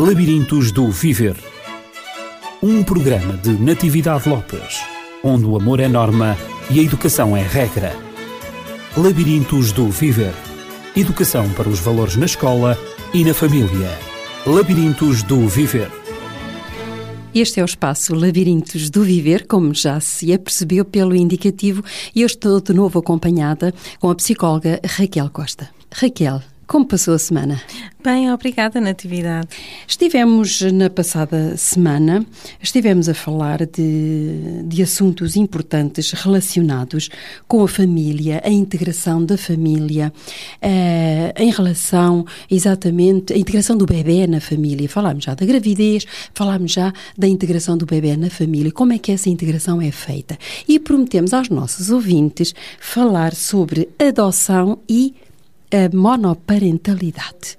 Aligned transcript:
Labirintos 0.00 0.72
do 0.72 0.90
Viver. 0.90 1.36
Um 2.62 2.82
programa 2.82 3.36
de 3.36 3.50
Natividade 3.50 4.26
Lopes, 4.30 4.80
onde 5.22 5.44
o 5.44 5.56
amor 5.56 5.78
é 5.78 5.88
norma 5.88 6.38
e 6.70 6.80
a 6.80 6.82
educação 6.82 7.36
é 7.36 7.42
regra. 7.42 7.94
Labirintos 8.96 9.72
do 9.72 9.90
Viver. 9.90 10.32
Educação 10.96 11.46
para 11.50 11.68
os 11.68 11.80
valores 11.80 12.16
na 12.16 12.24
escola 12.24 12.78
e 13.12 13.22
na 13.22 13.34
família. 13.34 13.90
Labirintos 14.46 15.22
do 15.22 15.46
Viver. 15.46 15.90
Este 17.34 17.60
é 17.60 17.62
o 17.62 17.66
espaço 17.66 18.14
Labirintos 18.14 18.88
do 18.88 19.02
Viver, 19.02 19.46
como 19.46 19.74
já 19.74 20.00
se 20.00 20.32
apercebeu 20.32 20.86
pelo 20.86 21.14
indicativo, 21.14 21.84
e 22.14 22.22
eu 22.22 22.26
estou 22.26 22.58
de 22.58 22.72
novo 22.72 22.98
acompanhada 22.98 23.74
com 23.98 24.08
a 24.08 24.14
psicóloga 24.14 24.80
Raquel 24.82 25.28
Costa. 25.28 25.68
Raquel, 25.92 26.40
como 26.70 26.86
passou 26.86 27.14
a 27.14 27.18
semana? 27.18 27.60
Bem, 28.00 28.32
obrigada, 28.32 28.80
Natividade. 28.80 29.48
Estivemos 29.88 30.62
na 30.62 30.88
passada 30.88 31.56
semana, 31.56 32.24
estivemos 32.62 33.08
a 33.08 33.14
falar 33.14 33.66
de, 33.66 34.62
de 34.62 34.80
assuntos 34.80 35.34
importantes 35.34 36.12
relacionados 36.12 37.10
com 37.48 37.64
a 37.64 37.66
família, 37.66 38.40
a 38.44 38.50
integração 38.50 39.24
da 39.24 39.36
família, 39.36 40.12
eh, 40.62 41.34
em 41.38 41.50
relação 41.50 42.24
exatamente 42.48 43.32
à 43.32 43.36
integração 43.36 43.76
do 43.76 43.84
bebê 43.84 44.28
na 44.28 44.40
família. 44.40 44.88
Falámos 44.88 45.24
já 45.24 45.34
da 45.34 45.44
gravidez, 45.44 46.06
falámos 46.32 46.70
já 46.70 46.92
da 47.18 47.26
integração 47.26 47.76
do 47.76 47.84
bebê 47.84 48.16
na 48.16 48.30
família, 48.30 48.70
como 48.70 48.92
é 48.92 48.98
que 48.98 49.10
essa 49.10 49.28
integração 49.28 49.82
é 49.82 49.90
feita. 49.90 50.38
E 50.68 50.78
prometemos 50.78 51.34
aos 51.34 51.48
nossos 51.48 51.90
ouvintes 51.90 52.54
falar 52.78 53.34
sobre 53.34 53.88
adoção 53.98 54.78
e 54.88 55.16
a 55.72 55.94
monoparentalidade. 55.94 57.56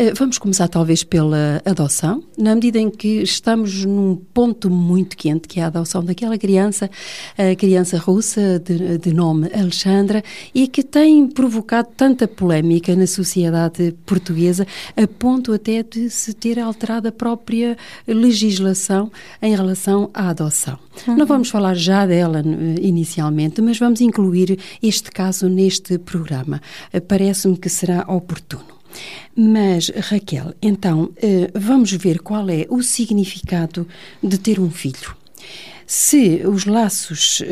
Eh, 0.00 0.12
vamos 0.14 0.38
começar 0.38 0.68
talvez 0.68 1.02
pela 1.02 1.60
adoção, 1.64 2.22
na 2.38 2.54
medida 2.54 2.78
em 2.78 2.88
que 2.88 3.20
estamos 3.20 3.84
num 3.84 4.14
ponto 4.14 4.70
muito 4.70 5.16
quente, 5.16 5.48
que 5.48 5.58
é 5.58 5.64
a 5.64 5.66
adoção 5.66 6.04
daquela 6.04 6.38
criança, 6.38 6.88
a 7.36 7.56
criança 7.56 7.98
russa 7.98 8.60
de, 8.60 8.98
de 8.98 9.12
nome 9.12 9.50
Alexandra, 9.52 10.22
e 10.54 10.68
que 10.68 10.84
tem 10.84 11.26
provocado 11.26 11.88
tanta 11.96 12.28
polémica 12.28 12.94
na 12.94 13.08
sociedade 13.08 13.92
portuguesa, 14.06 14.64
a 14.96 15.06
ponto 15.08 15.52
até 15.52 15.82
de 15.82 16.08
se 16.10 16.32
ter 16.32 16.60
alterado 16.60 17.08
a 17.08 17.12
própria 17.12 17.76
legislação 18.06 19.10
em 19.42 19.54
relação 19.56 20.10
à 20.14 20.28
adoção. 20.28 20.78
Uhum. 21.08 21.16
Não 21.16 21.26
vamos 21.26 21.48
falar 21.48 21.74
já 21.74 22.06
dela 22.06 22.38
eh, 22.38 22.80
inicialmente, 22.82 23.60
mas 23.60 23.78
vamos 23.78 24.00
incluir 24.00 24.58
este 24.80 25.10
caso 25.10 25.48
neste 25.48 25.98
programa. 25.98 26.60
Eh, 26.92 27.00
parece-me 27.48 27.56
que 27.56 27.68
será 27.68 28.04
oportuno. 28.08 28.78
Mas, 29.34 29.88
Raquel, 29.88 30.54
então, 30.60 31.10
eh, 31.16 31.50
vamos 31.54 31.92
ver 31.92 32.20
qual 32.20 32.48
é 32.50 32.66
o 32.68 32.82
significado 32.82 33.86
de 34.22 34.38
ter 34.38 34.58
um 34.58 34.70
filho. 34.70 35.16
Se 35.86 36.42
os 36.44 36.66
laços 36.66 37.42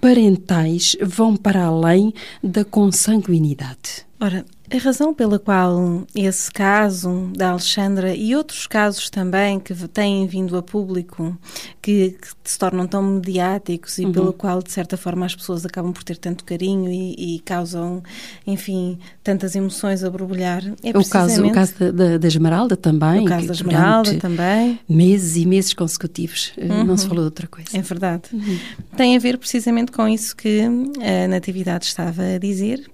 parentais 0.00 0.96
vão 1.02 1.36
para 1.36 1.64
além 1.64 2.12
da 2.42 2.64
consanguinidade. 2.64 4.06
Ora, 4.20 4.44
a 4.70 4.78
razão 4.78 5.12
pela 5.12 5.38
qual 5.38 6.06
esse 6.14 6.50
caso 6.50 7.28
da 7.36 7.50
Alexandra 7.50 8.14
e 8.14 8.36
outros 8.36 8.66
casos 8.66 9.10
também 9.10 9.58
que 9.58 9.74
têm 9.88 10.26
vindo 10.26 10.56
a 10.56 10.62
público, 10.62 11.36
que, 11.82 12.10
que 12.10 12.28
se 12.44 12.58
tornam 12.58 12.86
tão 12.86 13.02
mediáticos 13.02 13.98
e 13.98 14.04
uhum. 14.04 14.12
pelo 14.12 14.32
qual, 14.32 14.62
de 14.62 14.70
certa 14.70 14.96
forma, 14.96 15.26
as 15.26 15.34
pessoas 15.34 15.66
acabam 15.66 15.92
por 15.92 16.04
ter 16.04 16.16
tanto 16.16 16.44
carinho 16.44 16.90
e, 16.90 17.36
e 17.36 17.40
causam, 17.40 18.02
enfim, 18.46 18.98
tantas 19.24 19.56
emoções 19.56 20.04
a 20.04 20.10
borbulhar. 20.10 20.62
É 20.84 20.96
o 20.96 21.04
caso, 21.04 21.44
o 21.44 21.52
caso 21.52 21.92
da, 21.92 22.18
da 22.18 22.28
Esmeralda 22.28 22.76
também. 22.76 23.22
O 23.22 23.24
caso 23.24 23.48
da 23.48 23.52
Esmeralda 23.52 24.14
também. 24.18 24.78
Meses 24.88 25.36
e 25.36 25.46
meses 25.46 25.74
consecutivos. 25.74 26.52
Uhum. 26.56 26.84
Não 26.84 26.96
se 26.96 27.08
falou 27.08 27.24
de 27.24 27.26
outra 27.26 27.48
coisa. 27.48 27.70
É 27.74 27.82
verdade. 27.82 28.22
Uhum. 28.32 28.58
Tem 28.96 29.16
a 29.16 29.18
ver 29.18 29.36
precisamente 29.36 29.90
com 29.90 30.06
isso 30.06 30.36
que 30.36 30.60
a 30.62 31.26
Natividade 31.26 31.86
estava 31.86 32.22
a 32.22 32.38
dizer 32.38 32.88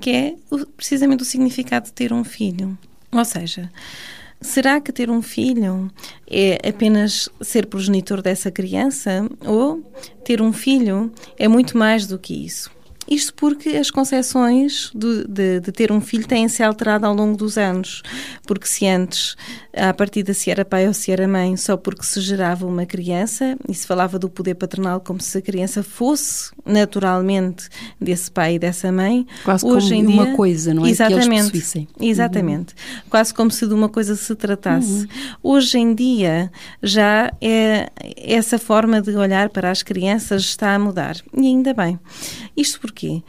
que 0.00 0.10
é 0.10 0.34
precisamente 0.76 1.22
o 1.22 1.26
significado 1.26 1.86
de 1.86 1.92
ter 1.92 2.12
um 2.12 2.24
filho. 2.24 2.76
Ou 3.10 3.24
seja, 3.24 3.70
será 4.40 4.80
que 4.80 4.92
ter 4.92 5.10
um 5.10 5.22
filho 5.22 5.90
é 6.30 6.68
apenas 6.68 7.28
ser 7.40 7.66
progenitor 7.66 8.22
dessa 8.22 8.50
criança? 8.50 9.28
Ou 9.44 9.82
ter 10.24 10.40
um 10.40 10.52
filho 10.52 11.12
é 11.38 11.48
muito 11.48 11.76
mais 11.76 12.06
do 12.06 12.18
que 12.18 12.34
isso? 12.44 12.70
Isto 13.10 13.34
porque 13.34 13.70
as 13.70 13.90
concepções 13.90 14.90
de, 14.94 15.24
de, 15.26 15.60
de, 15.60 15.72
ter 15.72 15.90
um 15.90 16.00
filho 16.00 16.26
têm-se 16.26 16.62
alterado 16.62 17.06
ao 17.06 17.14
longo 17.14 17.36
dos 17.36 17.56
anos. 17.56 18.02
Porque 18.46 18.66
se 18.66 18.86
antes, 18.86 19.34
a 19.74 19.94
partir 19.94 20.22
da 20.22 20.34
se 20.34 20.50
era 20.50 20.64
pai 20.64 20.86
ou 20.86 20.92
se 20.92 21.10
era 21.10 21.26
mãe, 21.26 21.56
só 21.56 21.76
porque 21.76 22.04
se 22.04 22.20
gerava 22.20 22.66
uma 22.66 22.84
criança, 22.84 23.56
e 23.68 23.74
se 23.74 23.86
falava 23.86 24.18
do 24.18 24.28
poder 24.28 24.54
paternal 24.54 25.00
como 25.00 25.20
se 25.20 25.38
a 25.38 25.42
criança 25.42 25.82
fosse 25.82 26.50
naturalmente 26.66 27.68
desse 28.00 28.30
pai 28.30 28.56
e 28.56 28.58
dessa 28.58 28.92
mãe. 28.92 29.26
Quase 29.44 29.64
hoje 29.64 29.94
como 29.94 30.00
em 30.00 30.06
dia, 30.06 30.14
uma 30.14 30.36
coisa, 30.36 30.74
não 30.74 30.84
é? 30.84 30.90
Exatamente. 30.90 31.86
Exatamente. 32.00 32.74
Uhum. 32.74 33.02
Quase 33.08 33.32
como 33.32 33.50
se 33.50 33.66
de 33.66 33.72
uma 33.72 33.88
coisa 33.88 34.16
se 34.16 34.34
tratasse. 34.34 35.02
Uhum. 35.02 35.08
Hoje 35.42 35.78
em 35.78 35.94
dia, 35.94 36.50
já 36.82 37.32
é 37.40 37.90
essa 38.16 38.58
forma 38.58 39.00
de 39.00 39.16
olhar 39.16 39.48
para 39.48 39.70
as 39.70 39.82
crianças 39.82 40.42
está 40.42 40.74
a 40.74 40.78
mudar. 40.78 41.16
E 41.34 41.46
ainda 41.46 41.72
bem. 41.72 41.98
Isto 42.56 42.80
porque 42.80 42.97
porquê? 42.98 43.22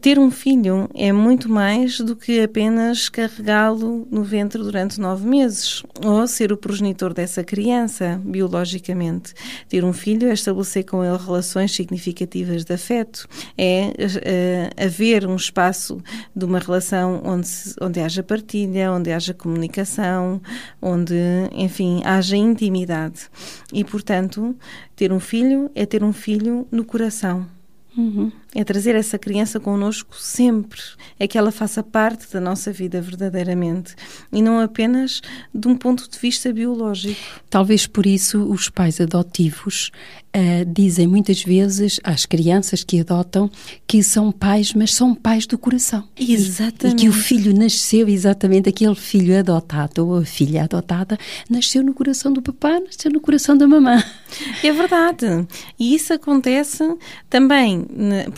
Ter 0.00 0.20
um 0.20 0.30
filho 0.30 0.88
é 0.94 1.12
muito 1.12 1.50
mais 1.50 1.98
do 1.98 2.14
que 2.14 2.40
apenas 2.40 3.08
carregá-lo 3.08 4.06
no 4.08 4.22
ventre 4.22 4.62
durante 4.62 5.00
nove 5.00 5.26
meses 5.26 5.82
ou 6.00 6.28
ser 6.28 6.52
o 6.52 6.56
progenitor 6.56 7.12
dessa 7.12 7.42
criança, 7.42 8.20
biologicamente. 8.24 9.34
Ter 9.68 9.84
um 9.84 9.92
filho 9.92 10.28
é 10.28 10.32
estabelecer 10.32 10.84
com 10.84 11.02
ele 11.02 11.16
relações 11.16 11.72
significativas 11.72 12.64
de 12.64 12.72
afeto, 12.72 13.26
é, 13.58 13.92
é 14.22 14.70
haver 14.84 15.26
um 15.26 15.34
espaço 15.34 16.00
de 16.36 16.44
uma 16.44 16.60
relação 16.60 17.20
onde, 17.24 17.48
onde 17.80 17.98
haja 17.98 18.22
partilha, 18.22 18.92
onde 18.92 19.10
haja 19.10 19.34
comunicação, 19.34 20.40
onde, 20.80 21.16
enfim, 21.50 22.00
haja 22.04 22.36
intimidade. 22.36 23.28
E, 23.72 23.82
portanto, 23.82 24.54
ter 24.94 25.12
um 25.12 25.18
filho 25.18 25.68
é 25.74 25.84
ter 25.84 26.04
um 26.04 26.12
filho 26.12 26.64
no 26.70 26.84
coração 26.84 27.44
Uhum. 27.96 28.30
É 28.54 28.64
trazer 28.64 28.96
essa 28.96 29.16
criança 29.16 29.60
connosco 29.60 30.16
sempre, 30.18 30.80
é 31.18 31.28
que 31.28 31.38
ela 31.38 31.52
faça 31.52 31.84
parte 31.84 32.32
da 32.32 32.40
nossa 32.40 32.72
vida 32.72 33.00
verdadeiramente 33.00 33.94
e 34.32 34.42
não 34.42 34.58
apenas 34.58 35.20
de 35.54 35.68
um 35.68 35.76
ponto 35.76 36.10
de 36.10 36.18
vista 36.18 36.52
biológico. 36.52 37.20
Talvez 37.48 37.86
por 37.86 38.06
isso 38.06 38.42
os 38.42 38.68
pais 38.68 39.00
adotivos 39.00 39.92
uh, 40.36 40.64
dizem 40.66 41.06
muitas 41.06 41.42
vezes 41.42 42.00
às 42.02 42.26
crianças 42.26 42.82
que 42.82 43.00
adotam 43.00 43.50
que 43.86 44.02
são 44.02 44.32
pais, 44.32 44.74
mas 44.74 44.94
são 44.94 45.14
pais 45.14 45.46
do 45.46 45.56
coração. 45.56 46.08
Exatamente. 46.18 47.04
E, 47.04 47.06
e 47.06 47.08
que 47.08 47.08
o 47.08 47.12
filho 47.12 47.54
nasceu 47.54 48.08
exatamente, 48.08 48.68
aquele 48.68 48.94
filho 48.94 49.38
adotado 49.38 50.06
ou 50.06 50.18
a 50.18 50.24
filha 50.24 50.64
adotada 50.64 51.18
nasceu 51.48 51.82
no 51.82 51.94
coração 51.94 52.32
do 52.32 52.42
papá, 52.42 52.80
nasceu 52.80 53.10
no 53.12 53.20
coração 53.20 53.56
da 53.56 53.66
mamã. 53.66 54.02
É 54.62 54.72
verdade. 54.72 55.46
E 55.78 55.94
isso 55.94 56.12
acontece 56.12 56.84
também, 57.28 57.86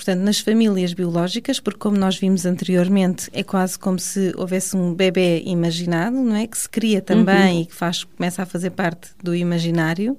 portanto, 0.03 0.21
nas 0.23 0.41
famílias 0.41 0.93
biológicas, 0.93 1.61
porque 1.61 1.79
como 1.79 1.97
nós 1.97 2.19
vimos 2.19 2.45
anteriormente, 2.45 3.31
é 3.33 3.45
quase 3.45 3.79
como 3.79 4.01
se 4.01 4.33
houvesse 4.37 4.77
um 4.77 4.93
bebê 4.93 5.45
imaginado, 5.47 6.17
não 6.17 6.35
é? 6.35 6.45
Que 6.45 6.59
se 6.59 6.69
cria 6.69 7.01
também 7.01 7.55
uhum. 7.55 7.63
e 7.63 7.67
que 7.67 7.75
faz, 7.75 8.03
começa 8.03 8.43
a 8.43 8.47
fazer 8.47 8.71
parte 8.71 9.11
do 9.23 9.33
imaginário 9.33 10.19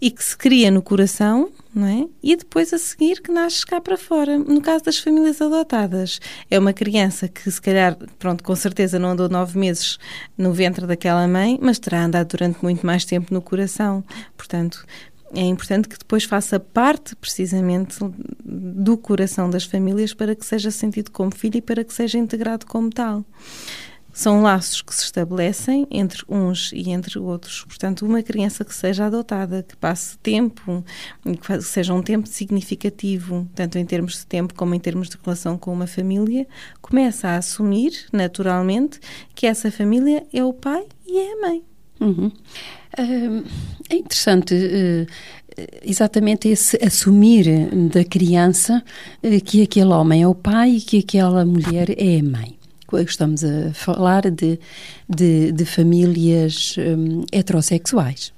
e 0.00 0.10
que 0.10 0.22
se 0.22 0.36
cria 0.36 0.72
no 0.72 0.82
coração, 0.82 1.50
não 1.72 1.86
é? 1.86 2.08
E 2.20 2.34
depois 2.34 2.72
a 2.72 2.78
seguir 2.78 3.22
que 3.22 3.30
nasce 3.30 3.64
cá 3.64 3.80
para 3.80 3.96
fora. 3.96 4.36
No 4.38 4.60
caso 4.60 4.84
das 4.84 4.98
famílias 4.98 5.40
adotadas, 5.40 6.20
é 6.50 6.58
uma 6.58 6.72
criança 6.72 7.28
que 7.28 7.48
se 7.48 7.62
calhar, 7.62 7.96
pronto, 8.18 8.42
com 8.42 8.56
certeza 8.56 8.98
não 8.98 9.10
andou 9.10 9.28
nove 9.28 9.56
meses 9.56 9.98
no 10.36 10.52
ventre 10.52 10.84
daquela 10.84 11.28
mãe, 11.28 11.60
mas 11.62 11.78
terá 11.78 12.04
andado 12.04 12.26
durante 12.26 12.58
muito 12.60 12.84
mais 12.84 13.04
tempo 13.04 13.32
no 13.32 13.40
coração. 13.40 14.02
Portanto, 14.36 14.84
é 15.34 15.42
importante 15.42 15.88
que 15.88 15.98
depois 15.98 16.24
faça 16.24 16.60
parte 16.60 17.16
precisamente 17.16 17.98
do 18.44 18.96
coração 18.96 19.50
das 19.50 19.64
famílias 19.64 20.14
para 20.14 20.34
que 20.34 20.44
seja 20.44 20.70
sentido 20.70 21.10
como 21.10 21.34
filho 21.34 21.58
e 21.58 21.62
para 21.62 21.84
que 21.84 21.92
seja 21.92 22.18
integrado 22.18 22.66
como 22.66 22.90
tal. 22.90 23.24
São 24.12 24.40
laços 24.40 24.80
que 24.80 24.94
se 24.94 25.04
estabelecem 25.04 25.86
entre 25.90 26.24
uns 26.26 26.72
e 26.72 26.88
entre 26.88 27.18
outros. 27.18 27.64
Portanto, 27.64 28.06
uma 28.06 28.22
criança 28.22 28.64
que 28.64 28.74
seja 28.74 29.04
adotada, 29.04 29.62
que 29.62 29.76
passe 29.76 30.16
tempo, 30.16 30.82
que 31.22 31.60
seja 31.60 31.92
um 31.92 32.00
tempo 32.00 32.26
significativo, 32.26 33.46
tanto 33.54 33.76
em 33.76 33.84
termos 33.84 34.20
de 34.20 34.26
tempo 34.26 34.54
como 34.54 34.74
em 34.74 34.80
termos 34.80 35.10
de 35.10 35.18
relação 35.22 35.58
com 35.58 35.70
uma 35.70 35.86
família, 35.86 36.48
começa 36.80 37.28
a 37.28 37.36
assumir, 37.36 38.06
naturalmente, 38.10 38.98
que 39.34 39.46
essa 39.46 39.70
família 39.70 40.26
é 40.32 40.42
o 40.42 40.54
pai 40.54 40.86
e 41.06 41.18
é 41.18 41.32
a 41.34 41.40
mãe. 41.42 41.62
Uhum. 42.00 42.32
É 42.98 43.94
interessante 43.94 44.54
uh, 44.54 45.06
exatamente 45.82 46.48
esse 46.48 46.78
assumir 46.82 47.68
da 47.90 48.02
criança 48.04 48.82
uh, 49.22 49.44
que 49.44 49.62
aquele 49.62 49.90
homem 49.90 50.22
é 50.22 50.28
o 50.28 50.34
pai 50.34 50.76
e 50.76 50.80
que 50.80 50.98
aquela 51.00 51.44
mulher 51.44 51.90
é 51.90 52.18
a 52.18 52.22
mãe. 52.22 52.56
Estamos 53.06 53.44
a 53.44 53.72
falar 53.74 54.30
de, 54.30 54.58
de, 55.08 55.52
de 55.52 55.64
famílias 55.64 56.76
um, 56.78 57.24
heterossexuais. 57.30 58.32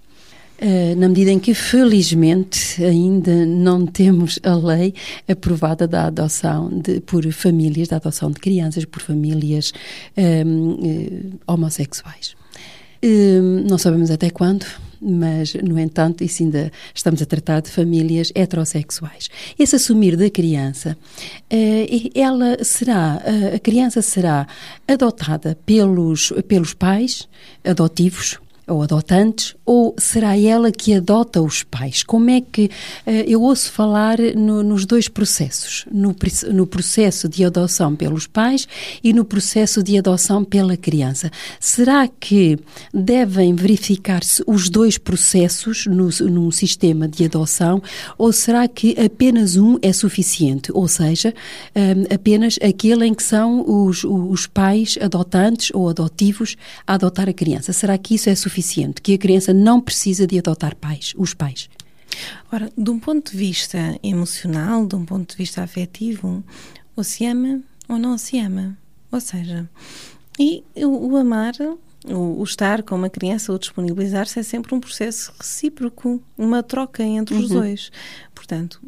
Uh, 0.60 0.96
na 0.96 1.08
medida 1.08 1.30
em 1.30 1.38
que, 1.38 1.54
felizmente, 1.54 2.82
ainda 2.84 3.46
não 3.46 3.86
temos 3.86 4.40
a 4.42 4.56
lei 4.56 4.92
aprovada 5.28 5.86
da 5.86 6.06
adoção 6.06 6.68
de, 6.68 7.00
por 7.00 7.30
famílias, 7.30 7.86
da 7.86 7.96
adoção 7.96 8.32
de 8.32 8.40
crianças 8.40 8.84
por 8.84 9.00
famílias 9.00 9.72
um, 10.16 11.38
homossexuais. 11.46 12.34
Uh, 13.04 13.68
não 13.68 13.78
sabemos 13.78 14.10
até 14.10 14.30
quando, 14.30 14.66
mas, 15.00 15.54
no 15.54 15.78
entanto, 15.78 16.24
isso 16.24 16.42
ainda 16.42 16.72
estamos 16.94 17.22
a 17.22 17.26
tratar 17.26 17.60
de 17.60 17.70
famílias 17.70 18.32
heterossexuais. 18.34 19.28
Esse 19.58 19.76
assumir 19.76 20.16
da 20.16 20.28
criança, 20.28 20.96
ela 22.14 22.64
será, 22.64 23.22
a 23.54 23.58
criança 23.60 24.02
será 24.02 24.44
adotada 24.88 25.56
pelos, 25.64 26.32
pelos 26.48 26.74
pais 26.74 27.28
adotivos, 27.64 28.38
ou 28.68 28.82
adotantes, 28.82 29.54
ou 29.64 29.94
será 29.98 30.38
ela 30.38 30.70
que 30.70 30.94
adota 30.94 31.40
os 31.40 31.62
pais? 31.62 32.02
Como 32.02 32.30
é 32.30 32.40
que 32.40 32.66
uh, 33.06 33.10
eu 33.26 33.42
ouço 33.42 33.72
falar 33.72 34.18
no, 34.36 34.62
nos 34.62 34.84
dois 34.84 35.08
processos, 35.08 35.84
no, 35.90 36.14
no, 36.52 36.66
processo 36.66 37.28
de 37.28 37.44
adoção 37.44 37.96
pelos 37.96 38.26
pais 38.26 38.68
e 39.02 39.12
no 39.12 39.24
processo 39.24 39.82
de 39.82 39.98
adoção 39.98 40.44
pela 40.44 40.76
criança? 40.76 41.30
Será 41.58 42.06
que 42.06 42.58
devem 42.92 43.54
verificar-se 43.54 44.42
os 44.46 44.68
dois 44.68 44.98
processos 44.98 45.86
no, 45.86 46.08
num 46.28 46.50
sistema 46.50 47.08
de 47.08 47.24
adoção 47.24 47.82
ou 48.16 48.32
será 48.32 48.68
que 48.68 48.94
apenas 48.98 49.56
um 49.56 49.78
é 49.80 49.92
suficiente? 49.92 50.70
Ou 50.72 50.86
seja, 50.86 51.34
um, 51.74 51.80
eh, 51.80 52.14
apenas 52.14 52.58
aquele 52.62 53.06
em 53.06 53.14
que 53.14 53.22
são 53.22 53.64
os, 53.66 54.04
os 54.04 54.46
pais 54.46 54.98
adotantes 55.00 55.70
ou 55.72 55.88
adotivos 55.88 56.56
a 56.86 56.94
adotar 56.94 57.28
a 57.28 57.32
criança? 57.32 57.72
Será 57.72 57.96
que 57.96 58.14
isso 58.14 58.28
é 58.28 58.34
suficiente? 58.34 58.57
Suficiente, 58.58 59.00
que 59.00 59.14
a 59.14 59.18
criança 59.18 59.54
não 59.54 59.80
precisa 59.80 60.26
de 60.26 60.38
adotar 60.38 60.74
pais, 60.74 61.14
os 61.16 61.32
pais? 61.32 61.70
Ora, 62.50 62.70
de 62.76 62.90
um 62.90 62.98
ponto 62.98 63.30
de 63.30 63.36
vista 63.36 63.78
emocional, 64.02 64.84
de 64.86 64.96
um 64.96 65.04
ponto 65.04 65.30
de 65.30 65.36
vista 65.36 65.62
afetivo, 65.62 66.42
ou 66.96 67.04
se 67.04 67.24
ama 67.24 67.62
ou 67.88 67.98
não 67.98 68.18
se 68.18 68.38
ama. 68.38 68.76
Ou 69.10 69.20
seja, 69.20 69.68
e 70.38 70.64
o, 70.76 71.12
o 71.12 71.16
amar, 71.16 71.54
o, 72.04 72.40
o, 72.40 72.44
estar 72.44 72.82
com 72.82 72.96
uma 72.96 73.08
criança 73.08 73.52
ou 73.52 73.58
disponibilizar-se 73.58 74.40
é 74.40 74.42
sempre 74.42 74.74
um 74.74 74.80
processo 74.80 75.32
recíproco, 75.38 76.20
uma 76.36 76.62
troca 76.62 77.02
entre 77.02 77.36
os 77.36 77.50
uhum. 77.50 77.60
dois. 77.60 77.92
Portanto, 78.34 78.80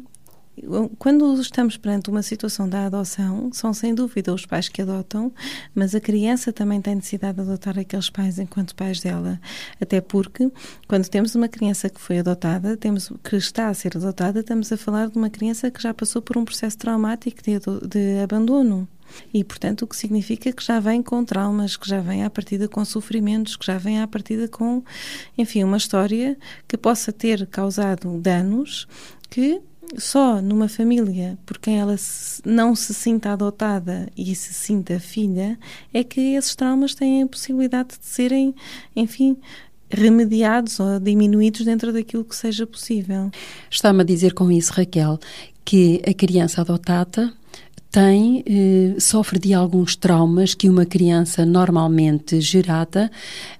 quando 0.99 1.39
estamos 1.41 1.77
perante 1.77 2.09
uma 2.09 2.21
situação 2.21 2.67
da 2.67 2.85
adoção, 2.85 3.49
são 3.51 3.73
sem 3.73 3.93
dúvida 3.95 4.33
os 4.33 4.45
pais 4.45 4.69
que 4.69 4.81
adotam, 4.81 5.31
mas 5.73 5.95
a 5.95 5.99
criança 5.99 6.53
também 6.53 6.81
tem 6.81 6.95
necessidade 6.95 7.35
de 7.35 7.41
adotar 7.41 7.77
aqueles 7.79 8.09
pais 8.09 8.37
enquanto 8.37 8.75
pais 8.75 8.99
dela. 8.99 9.39
Até 9.79 10.01
porque, 10.01 10.51
quando 10.87 11.07
temos 11.09 11.35
uma 11.35 11.47
criança 11.47 11.89
que 11.89 11.99
foi 11.99 12.19
adotada, 12.19 12.77
temos 12.77 13.11
que 13.23 13.35
está 13.35 13.69
a 13.69 13.73
ser 13.73 13.97
adotada, 13.97 14.41
estamos 14.41 14.71
a 14.71 14.77
falar 14.77 15.09
de 15.09 15.17
uma 15.17 15.29
criança 15.29 15.71
que 15.71 15.81
já 15.81 15.93
passou 15.93 16.21
por 16.21 16.37
um 16.37 16.45
processo 16.45 16.77
traumático 16.77 17.41
de, 17.41 17.59
de 17.87 18.19
abandono. 18.23 18.87
E, 19.33 19.43
portanto, 19.43 19.81
o 19.81 19.87
que 19.87 19.95
significa 19.95 20.53
que 20.53 20.63
já 20.63 20.79
vem 20.79 21.01
com 21.03 21.23
traumas, 21.25 21.75
que 21.75 21.87
já 21.87 21.99
vem 21.99 22.23
à 22.23 22.29
partida 22.29 22.67
com 22.67 22.83
sofrimentos, 22.85 23.57
que 23.57 23.65
já 23.65 23.77
vem 23.77 23.99
à 23.99 24.07
partida 24.07 24.47
com, 24.47 24.83
enfim, 25.37 25.63
uma 25.63 25.75
história 25.75 26.37
que 26.67 26.77
possa 26.77 27.11
ter 27.11 27.45
causado 27.47 28.17
danos 28.19 28.87
que 29.29 29.61
só 29.97 30.41
numa 30.41 30.67
família 30.67 31.37
por 31.45 31.57
quem 31.57 31.79
ela 31.79 31.95
não 32.45 32.75
se 32.75 32.93
sinta 32.93 33.31
adotada 33.31 34.09
e 34.15 34.33
se 34.35 34.53
sinta 34.53 34.99
filha, 34.99 35.57
é 35.93 36.03
que 36.03 36.35
esses 36.35 36.55
traumas 36.55 36.95
têm 36.95 37.23
a 37.23 37.27
possibilidade 37.27 37.99
de 37.99 38.05
serem, 38.05 38.55
enfim, 38.95 39.37
remediados 39.89 40.79
ou 40.79 40.99
diminuídos 40.99 41.65
dentro 41.65 41.91
daquilo 41.91 42.23
que 42.23 42.35
seja 42.35 42.65
possível. 42.65 43.29
Está-me 43.69 44.01
a 44.01 44.05
dizer 44.05 44.33
com 44.33 44.51
isso, 44.51 44.71
Raquel, 44.73 45.19
que 45.65 46.01
a 46.07 46.13
criança 46.13 46.61
adotada 46.61 47.33
tem, 47.91 48.41
eh, 48.47 48.99
sofre 48.99 49.37
de 49.37 49.53
alguns 49.53 49.97
traumas 49.97 50.53
que 50.53 50.69
uma 50.69 50.85
criança 50.85 51.45
normalmente 51.45 52.39
gerada 52.39 53.11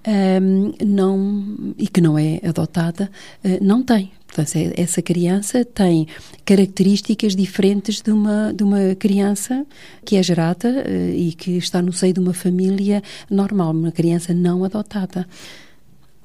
eh, 0.03 0.39
não, 0.39 1.73
e 1.77 1.85
que 1.87 1.99
não 1.99 2.17
é 2.17 2.39
adotada 2.43 3.11
eh, 3.43 3.59
não 3.61 3.83
tem. 3.83 4.11
Portanto, 4.25 4.55
é, 4.55 4.81
essa 4.81 5.01
criança 5.01 5.65
tem 5.65 6.07
características 6.45 7.35
diferentes 7.35 8.01
de 8.01 8.11
uma, 8.11 8.53
de 8.53 8.63
uma 8.63 8.95
criança 8.95 9.65
que 10.05 10.15
é 10.15 10.23
gerada 10.23 10.69
uh, 10.69 11.13
e 11.13 11.33
que 11.33 11.57
está 11.57 11.81
no 11.81 11.91
seio 11.91 12.13
de 12.13 12.21
uma 12.21 12.33
família 12.33 13.03
normal, 13.29 13.71
uma 13.71 13.91
criança 13.91 14.33
não 14.33 14.63
adotada. 14.63 15.27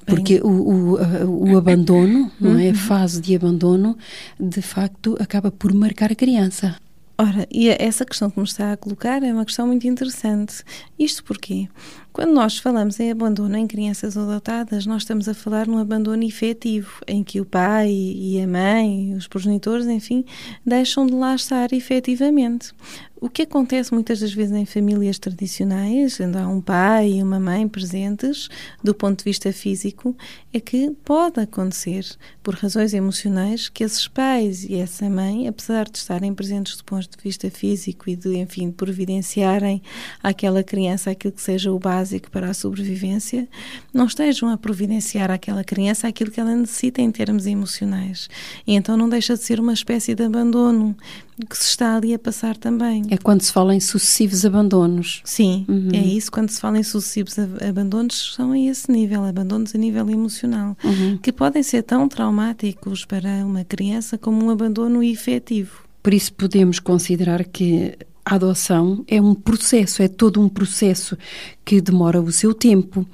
Porque 0.05 0.39
o, 0.41 0.47
o, 0.47 1.51
o 1.51 1.57
abandono, 1.57 2.31
não 2.39 2.57
é? 2.57 2.67
A 2.67 2.69
uhum. 2.69 2.75
fase 2.75 3.19
de 3.19 3.35
abandono, 3.35 3.97
de 4.39 4.61
facto, 4.61 5.17
acaba 5.19 5.51
por 5.51 5.73
marcar 5.73 6.13
a 6.13 6.15
criança. 6.15 6.77
Ora, 7.19 7.47
e 7.51 7.67
essa 7.67 8.05
questão 8.05 8.29
que 8.29 8.39
me 8.39 8.45
está 8.45 8.73
a 8.73 8.77
colocar 8.77 9.23
é 9.23 9.33
uma 9.33 9.43
questão 9.43 9.65
muito 9.65 9.87
interessante. 9.87 10.63
Isto 10.99 11.23
porquê? 11.23 11.67
Quando 12.13 12.31
nós 12.31 12.59
falamos 12.59 12.99
em 12.99 13.09
abandono 13.09 13.57
em 13.57 13.65
crianças 13.65 14.15
adotadas, 14.15 14.85
nós 14.85 15.01
estamos 15.01 15.27
a 15.27 15.33
falar 15.33 15.65
num 15.65 15.79
abandono 15.79 16.23
efetivo, 16.23 17.01
em 17.07 17.23
que 17.23 17.41
o 17.41 17.45
pai 17.45 17.91
e 17.91 18.39
a 18.39 18.47
mãe, 18.47 19.15
os 19.15 19.27
progenitores, 19.27 19.87
enfim, 19.87 20.25
deixam 20.63 21.07
de 21.07 21.13
lá 21.13 21.33
estar 21.33 21.73
efetivamente. 21.73 22.71
O 23.19 23.29
que 23.29 23.41
acontece 23.41 23.91
muitas 23.91 24.19
das 24.19 24.31
vezes 24.31 24.53
em 24.53 24.65
famílias 24.65 25.17
tradicionais, 25.17 26.19
onde 26.19 26.37
há 26.37 26.47
um 26.47 26.61
pai 26.61 27.13
e 27.13 27.23
uma 27.23 27.39
mãe 27.39 27.67
presentes, 27.67 28.47
do 28.83 28.93
ponto 28.93 29.19
de 29.19 29.23
vista 29.23 29.51
físico, 29.51 30.15
é 30.53 30.59
que 30.59 30.91
pode 31.03 31.39
acontecer, 31.39 32.05
por 32.43 32.53
razões 32.53 32.93
emocionais, 32.93 33.69
que 33.69 33.83
esses 33.83 34.07
pais 34.07 34.63
e 34.65 34.75
essa 34.75 35.09
mãe, 35.09 35.47
apesar 35.47 35.89
de 35.89 35.97
estarem 35.97 36.31
presentes 36.31 36.77
do 36.77 36.83
ponto 36.83 37.09
de 37.09 37.23
vista 37.23 37.49
físico 37.49 38.07
e 38.07 38.15
de, 38.15 38.37
enfim, 38.37 38.69
providenciarem 38.69 39.81
àquela 40.21 40.63
criança 40.63 41.09
aquilo 41.09 41.33
que 41.33 41.41
seja 41.41 41.71
o 41.71 41.79
básico 41.79 42.29
para 42.29 42.51
a 42.51 42.53
sobrevivência, 42.53 43.47
não 43.91 44.05
estejam 44.05 44.47
a 44.49 44.57
providenciar 44.57 45.31
àquela 45.31 45.63
criança 45.63 46.07
aquilo 46.07 46.29
que 46.29 46.39
ela 46.39 46.55
necessita 46.55 47.01
em 47.01 47.11
termos 47.11 47.47
emocionais. 47.47 48.29
E 48.65 48.75
então 48.75 48.95
não 48.95 49.09
deixa 49.09 49.33
de 49.33 49.43
ser 49.43 49.59
uma 49.59 49.73
espécie 49.73 50.13
de 50.13 50.23
abandono 50.23 50.95
que 51.45 51.57
se 51.57 51.65
está 51.65 51.95
ali 51.95 52.13
a 52.13 52.19
passar 52.19 52.57
também. 52.57 53.03
É 53.09 53.17
quando 53.17 53.41
se 53.41 53.51
fala 53.51 53.75
em 53.75 53.79
sucessivos 53.79 54.45
abandonos. 54.45 55.21
Sim, 55.23 55.65
uhum. 55.67 55.89
é 55.93 55.97
isso. 55.97 56.31
Quando 56.31 56.49
se 56.49 56.59
fala 56.59 56.79
em 56.79 56.83
sucessivos 56.83 57.35
abandonos, 57.67 58.33
são 58.35 58.51
a 58.51 58.59
esse 58.59 58.91
nível, 58.91 59.23
abandonos 59.23 59.75
a 59.75 59.77
nível 59.77 60.09
emocional, 60.09 60.75
uhum. 60.83 61.17
que 61.17 61.31
podem 61.31 61.61
ser 61.61 61.83
tão 61.83 62.07
traumáticos 62.07 63.05
para 63.05 63.45
uma 63.45 63.63
criança 63.63 64.17
como 64.17 64.43
um 64.43 64.49
abandono 64.49 65.03
efetivo. 65.03 65.83
Por 66.01 66.13
isso 66.13 66.33
podemos 66.33 66.79
considerar 66.79 67.43
que 67.43 67.95
a 68.25 68.35
adoção 68.35 69.05
é 69.07 69.21
um 69.21 69.33
processo, 69.33 70.01
é 70.01 70.07
todo 70.07 70.41
um 70.41 70.49
processo 70.49 71.17
que 71.63 71.79
demora 71.79 72.21
o 72.21 72.31
seu 72.31 72.53
tempo, 72.53 73.07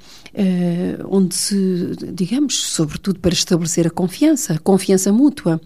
onde 1.08 1.34
se, 1.34 1.96
digamos, 2.12 2.56
sobretudo 2.56 3.20
para 3.20 3.32
estabelecer 3.32 3.86
a 3.86 3.90
confiança, 3.90 4.54
a 4.54 4.58
confiança 4.58 5.12
mútua, 5.12 5.60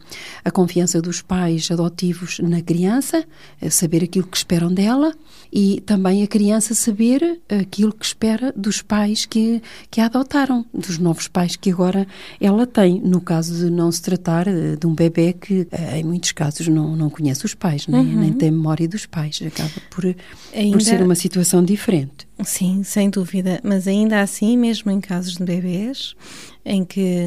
a 0.45 0.51
confiança 0.51 1.01
dos 1.01 1.23
pais 1.23 1.71
adotivos 1.71 2.39
na 2.41 2.61
criança, 2.61 3.25
saber 3.71 4.05
aquilo 4.05 4.27
que 4.27 4.37
esperam 4.37 4.73
dela 4.73 5.15
e 5.53 5.81
também 5.81 6.23
a 6.23 6.27
criança 6.27 6.75
saber 6.75 7.41
aquilo 7.49 7.93
que 7.93 8.05
espera 8.05 8.53
dos 8.55 8.83
pais 8.83 9.25
que, 9.25 9.63
que 9.91 10.01
a 10.01 10.09
adotaram, 10.09 10.65
dos 10.73 10.99
novos 10.99 11.29
pais 11.29 11.57
que 11.57 11.71
agora 11.71 12.07
ela 12.41 12.67
tem, 12.67 13.01
no 13.01 13.21
caso 13.21 13.55
de 13.55 13.71
não 13.71 13.91
se 13.91 14.03
tratar 14.03 14.47
eh, 14.47 14.77
de 14.77 14.87
um 14.87 14.95
bebê 14.95 15.33
que 15.33 15.67
eh, 15.71 16.01
em 16.01 16.05
muitos 16.05 16.33
casos 16.33 16.69
não, 16.69 16.97
não 16.97 17.09
conhece 17.09 17.45
os 17.45 17.55
pais, 17.55 17.87
nem, 17.87 18.01
uhum. 18.01 18.21
nem 18.21 18.33
tem 18.33 18.51
memória 18.51 18.89
dos 18.89 19.07
pais, 19.07 19.41
acaba 19.47 19.71
por, 19.91 20.05
Ainda... 20.55 20.77
por 20.77 20.83
ser 20.83 21.03
uma 21.03 21.15
situação 21.15 21.65
diferente. 21.65 22.28
Sim, 22.45 22.85
sem 22.85 23.11
dúvida, 23.11 23.61
mas 23.65 23.89
ainda 23.89 24.21
assim, 24.21 24.57
mesmo 24.57 24.91
em 24.91 25.01
casos 25.01 25.37
de 25.37 25.45
bebês, 25.45 26.15
em 26.65 26.85
que 26.85 27.27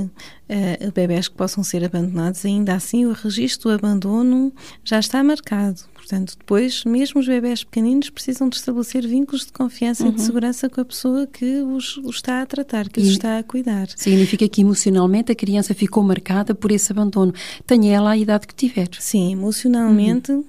uh, 0.49 0.91
bebés 0.93 1.27
que 1.27 1.35
possam 1.35 1.63
ser 1.63 1.83
abandonados, 1.83 2.45
ainda 2.45 2.73
assim 2.73 3.05
o 3.05 3.11
registro 3.11 3.69
do 3.69 3.75
abandono 3.75 4.53
já 4.83 4.99
está 4.99 5.21
marcado. 5.23 5.81
Portanto, 5.93 6.35
depois, 6.37 6.83
mesmo 6.85 7.19
os 7.19 7.27
bebés 7.27 7.63
pequeninos 7.63 8.09
precisam 8.09 8.47
de 8.49 8.55
estabelecer 8.55 9.05
vínculos 9.05 9.45
de 9.45 9.51
confiança 9.51 10.03
uhum. 10.03 10.09
e 10.09 10.11
de 10.13 10.19
uhum. 10.19 10.25
segurança 10.25 10.69
com 10.69 10.81
a 10.81 10.85
pessoa 10.85 11.27
que 11.27 11.61
os, 11.61 11.97
os 11.97 12.15
está 12.15 12.41
a 12.41 12.45
tratar, 12.45 12.87
que 12.89 13.01
e 13.01 13.03
os 13.03 13.09
está 13.09 13.37
a 13.37 13.43
cuidar. 13.43 13.87
Significa 13.95 14.47
que 14.47 14.61
emocionalmente 14.61 15.31
a 15.31 15.35
criança 15.35 15.73
ficou 15.73 16.03
marcada 16.03 16.55
por 16.55 16.71
esse 16.71 16.91
abandono, 16.91 17.33
tenha 17.67 17.93
ela 17.93 18.11
a 18.11 18.17
idade 18.17 18.47
que 18.47 18.55
tiver. 18.55 18.89
Sim, 18.99 19.33
emocionalmente 19.33 20.31
uhum. 20.31 20.45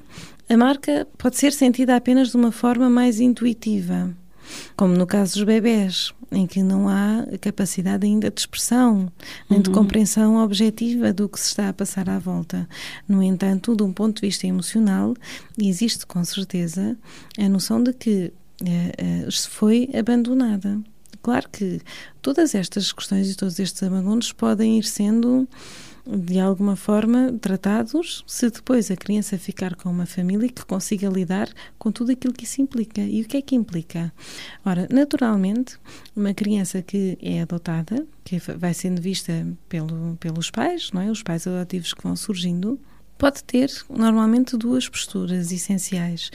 a 0.49 0.57
marca 0.57 1.07
pode 1.19 1.37
ser 1.37 1.53
sentida 1.53 1.97
apenas 1.97 2.31
de 2.31 2.37
uma 2.37 2.53
forma 2.53 2.89
mais 2.89 3.21
intuitiva 3.21 4.17
como 4.77 4.95
no 4.95 5.07
caso 5.07 5.35
dos 5.35 5.45
bebés, 5.45 6.13
em 6.31 6.47
que 6.47 6.63
não 6.63 6.89
há 6.89 7.27
capacidade 7.41 8.07
ainda 8.07 8.31
de 8.31 8.41
expressão, 8.41 9.13
nem 9.49 9.59
uhum. 9.59 9.63
de 9.63 9.71
compreensão 9.71 10.43
objetiva 10.43 11.13
do 11.13 11.29
que 11.29 11.39
se 11.39 11.49
está 11.49 11.69
a 11.69 11.73
passar 11.73 12.09
à 12.09 12.19
volta. 12.19 12.69
No 13.07 13.23
entanto, 13.23 13.77
de 13.77 13.83
um 13.83 13.93
ponto 13.93 14.21
de 14.21 14.27
vista 14.27 14.47
emocional, 14.47 15.15
existe 15.59 16.07
com 16.07 16.25
certeza 16.25 16.97
a 17.39 17.49
noção 17.49 17.83
de 17.83 17.93
que 17.93 18.33
uh, 18.63 19.29
uh, 19.29 19.49
foi 19.51 19.91
abandonada. 19.95 20.81
Claro 21.23 21.49
que 21.51 21.81
todas 22.21 22.55
estas 22.55 22.91
questões 22.91 23.31
e 23.31 23.37
todos 23.37 23.59
estes 23.61 23.83
abandonos 23.83 24.33
podem 24.33 24.79
ir 24.79 24.85
sendo 24.85 25.47
de 26.07 26.41
alguma 26.41 26.75
forma 26.75 27.33
tratados 27.41 28.25
se 28.27 28.51
depois 28.51 28.91
a 28.91 28.97
criança 28.97 29.39
ficar 29.39 29.77
com 29.77 29.89
uma 29.89 30.07
família 30.07 30.49
que 30.49 30.65
consiga 30.65 31.09
lidar 31.09 31.49
com 31.79 31.93
tudo 31.93 32.13
aquilo 32.13 32.35
que 32.35 32.45
isso 32.45 32.61
implica. 32.61 33.01
E 33.01 33.23
o 33.23 33.25
que 33.25 33.37
é 33.37 33.43
que 33.43 33.55
implica? 33.55 34.13
Ora, 34.65 34.89
naturalmente, 34.91 35.79
uma 36.15 36.35
criança 36.35 36.83
que 36.83 37.17
é 37.23 37.43
adotada, 37.43 38.07
que 38.25 38.39
vai 38.39 38.75
sendo 38.75 39.01
vista 39.01 39.47
pelo, 39.69 40.17
pelos 40.17 40.51
pais, 40.51 40.91
não 40.93 41.03
é? 41.03 41.11
Os 41.11 41.23
pais 41.23 41.47
adotivos 41.47 41.95
que 41.95 42.03
vão 42.03 42.17
surgindo, 42.17 42.79
pode 43.17 43.45
ter 43.45 43.71
normalmente 43.89 44.57
duas 44.57 44.89
posturas 44.89 45.53
essenciais. 45.53 46.31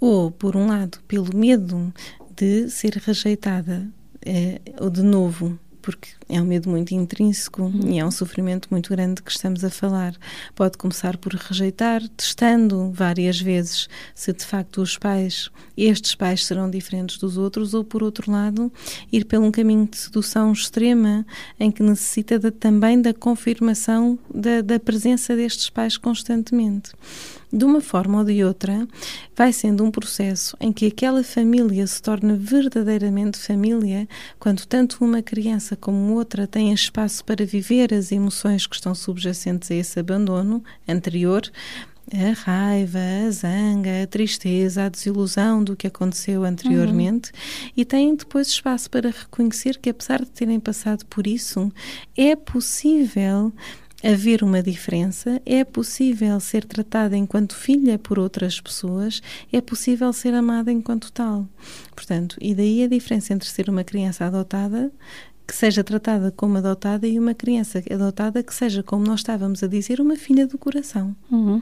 Ou, 0.00 0.30
por 0.30 0.56
um 0.56 0.68
lado, 0.68 0.98
pelo 1.08 1.36
medo 1.36 1.92
de 2.36 2.70
ser 2.70 2.94
rejeitada 3.04 3.88
é, 4.24 4.60
de 4.90 5.02
novo 5.02 5.58
porque 5.80 6.10
é 6.28 6.40
um 6.40 6.44
medo 6.44 6.68
muito 6.68 6.92
intrínseco 6.94 7.62
uhum. 7.62 7.88
e 7.88 7.98
é 7.98 8.04
um 8.04 8.10
sofrimento 8.10 8.68
muito 8.70 8.90
grande 8.90 9.22
que 9.22 9.30
estamos 9.30 9.64
a 9.64 9.70
falar. 9.70 10.14
Pode 10.54 10.78
começar 10.78 11.16
por 11.16 11.34
rejeitar, 11.34 12.06
testando 12.16 12.90
várias 12.92 13.40
vezes 13.40 13.88
se 14.14 14.32
de 14.32 14.44
facto 14.44 14.80
os 14.82 14.96
pais, 14.96 15.50
estes 15.76 16.14
pais 16.14 16.44
serão 16.44 16.70
diferentes 16.70 17.18
dos 17.18 17.36
outros, 17.36 17.74
ou 17.74 17.84
por 17.84 18.02
outro 18.02 18.30
lado, 18.30 18.72
ir 19.12 19.24
pelo 19.24 19.46
um 19.46 19.50
caminho 19.50 19.86
de 19.86 19.96
sedução 19.96 20.52
extrema 20.52 21.26
em 21.58 21.70
que 21.70 21.82
necessita 21.82 22.38
de, 22.38 22.50
também 22.50 23.00
da 23.00 23.12
confirmação 23.12 24.18
da, 24.32 24.60
da 24.60 24.78
presença 24.78 25.34
destes 25.34 25.70
pais 25.70 25.96
constantemente 25.96 26.92
de 27.52 27.64
uma 27.64 27.80
forma 27.80 28.18
ou 28.18 28.24
de 28.24 28.44
outra, 28.44 28.86
vai 29.36 29.52
sendo 29.52 29.84
um 29.84 29.90
processo 29.90 30.56
em 30.60 30.72
que 30.72 30.86
aquela 30.86 31.24
família 31.24 31.86
se 31.86 32.00
torna 32.00 32.34
verdadeiramente 32.34 33.38
família, 33.38 34.08
quando 34.38 34.66
tanto 34.66 35.04
uma 35.04 35.22
criança 35.22 35.76
como 35.76 36.14
outra 36.14 36.46
têm 36.46 36.72
espaço 36.72 37.24
para 37.24 37.44
viver 37.44 37.92
as 37.92 38.12
emoções 38.12 38.66
que 38.66 38.74
estão 38.74 38.94
subjacentes 38.94 39.70
a 39.70 39.74
esse 39.74 39.98
abandono 39.98 40.62
anterior, 40.88 41.42
a 42.12 42.32
raiva, 42.32 42.98
a 43.26 43.30
zanga, 43.30 44.02
a 44.02 44.06
tristeza, 44.06 44.84
a 44.84 44.88
desilusão 44.88 45.62
do 45.62 45.76
que 45.76 45.86
aconteceu 45.86 46.44
anteriormente 46.44 47.30
uhum. 47.30 47.70
e 47.76 47.84
têm 47.84 48.16
depois 48.16 48.48
espaço 48.48 48.90
para 48.90 49.10
reconhecer 49.10 49.78
que, 49.78 49.90
apesar 49.90 50.20
de 50.20 50.30
terem 50.30 50.58
passado 50.58 51.04
por 51.06 51.26
isso, 51.26 51.70
é 52.16 52.34
possível 52.34 53.52
haver 54.02 54.42
uma 54.42 54.62
diferença, 54.62 55.40
é 55.44 55.64
possível 55.64 56.38
ser 56.40 56.64
tratada 56.64 57.16
enquanto 57.16 57.54
filha 57.54 57.98
por 57.98 58.18
outras 58.18 58.60
pessoas, 58.60 59.22
é 59.52 59.60
possível 59.60 60.12
ser 60.12 60.34
amada 60.34 60.72
enquanto 60.72 61.12
tal. 61.12 61.46
Portanto, 61.94 62.36
e 62.40 62.54
daí 62.54 62.82
a 62.82 62.88
diferença 62.88 63.32
entre 63.32 63.48
ser 63.48 63.68
uma 63.68 63.84
criança 63.84 64.24
adotada 64.24 64.90
que 65.46 65.54
seja 65.54 65.82
tratada 65.82 66.30
como 66.30 66.58
adotada 66.58 67.08
e 67.08 67.18
uma 67.18 67.34
criança 67.34 67.82
adotada 67.90 68.42
que 68.42 68.54
seja, 68.54 68.84
como 68.84 69.04
nós 69.04 69.20
estávamos 69.20 69.62
a 69.64 69.66
dizer, 69.66 70.00
uma 70.00 70.14
filha 70.14 70.46
do 70.46 70.56
coração. 70.56 71.14
Uhum. 71.30 71.60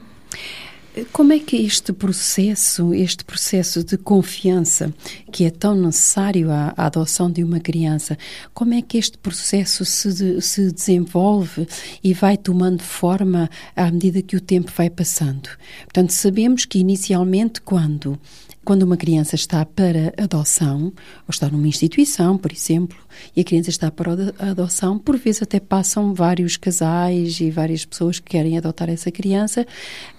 Como 1.11 1.33
é 1.33 1.39
que 1.39 1.55
este 1.57 1.93
processo, 1.93 2.93
este 2.93 3.23
processo 3.23 3.83
de 3.83 3.97
confiança 3.97 4.93
que 5.31 5.45
é 5.45 5.49
tão 5.49 5.75
necessário 5.75 6.51
à, 6.51 6.73
à 6.75 6.85
adoção 6.87 7.31
de 7.31 7.43
uma 7.43 7.59
criança, 7.59 8.17
como 8.53 8.73
é 8.73 8.81
que 8.81 8.97
este 8.97 9.17
processo 9.17 9.85
se, 9.85 10.41
se 10.41 10.71
desenvolve 10.71 11.67
e 12.03 12.13
vai 12.13 12.37
tomando 12.37 12.81
forma 12.81 13.49
à 13.75 13.91
medida 13.91 14.21
que 14.21 14.35
o 14.35 14.41
tempo 14.41 14.71
vai 14.75 14.89
passando? 14.89 15.49
Portanto, 15.83 16.11
sabemos 16.11 16.65
que 16.65 16.79
inicialmente 16.79 17.61
quando 17.61 18.19
quando 18.69 18.83
uma 18.83 18.97
criança 18.97 19.33
está 19.33 19.65
para 19.65 20.13
adoção, 20.15 20.93
ou 21.27 21.31
está 21.31 21.49
numa 21.49 21.67
instituição, 21.67 22.37
por 22.37 22.51
exemplo, 22.51 22.95
e 23.35 23.41
a 23.41 23.43
criança 23.43 23.71
está 23.71 23.89
para 23.89 24.11
adoção, 24.37 24.99
por 24.99 25.17
vezes 25.17 25.41
até 25.41 25.59
passam 25.59 26.13
vários 26.13 26.55
casais 26.55 27.39
e 27.39 27.49
várias 27.49 27.83
pessoas 27.83 28.19
que 28.19 28.29
querem 28.29 28.59
adotar 28.59 28.87
essa 28.87 29.09
criança, 29.09 29.65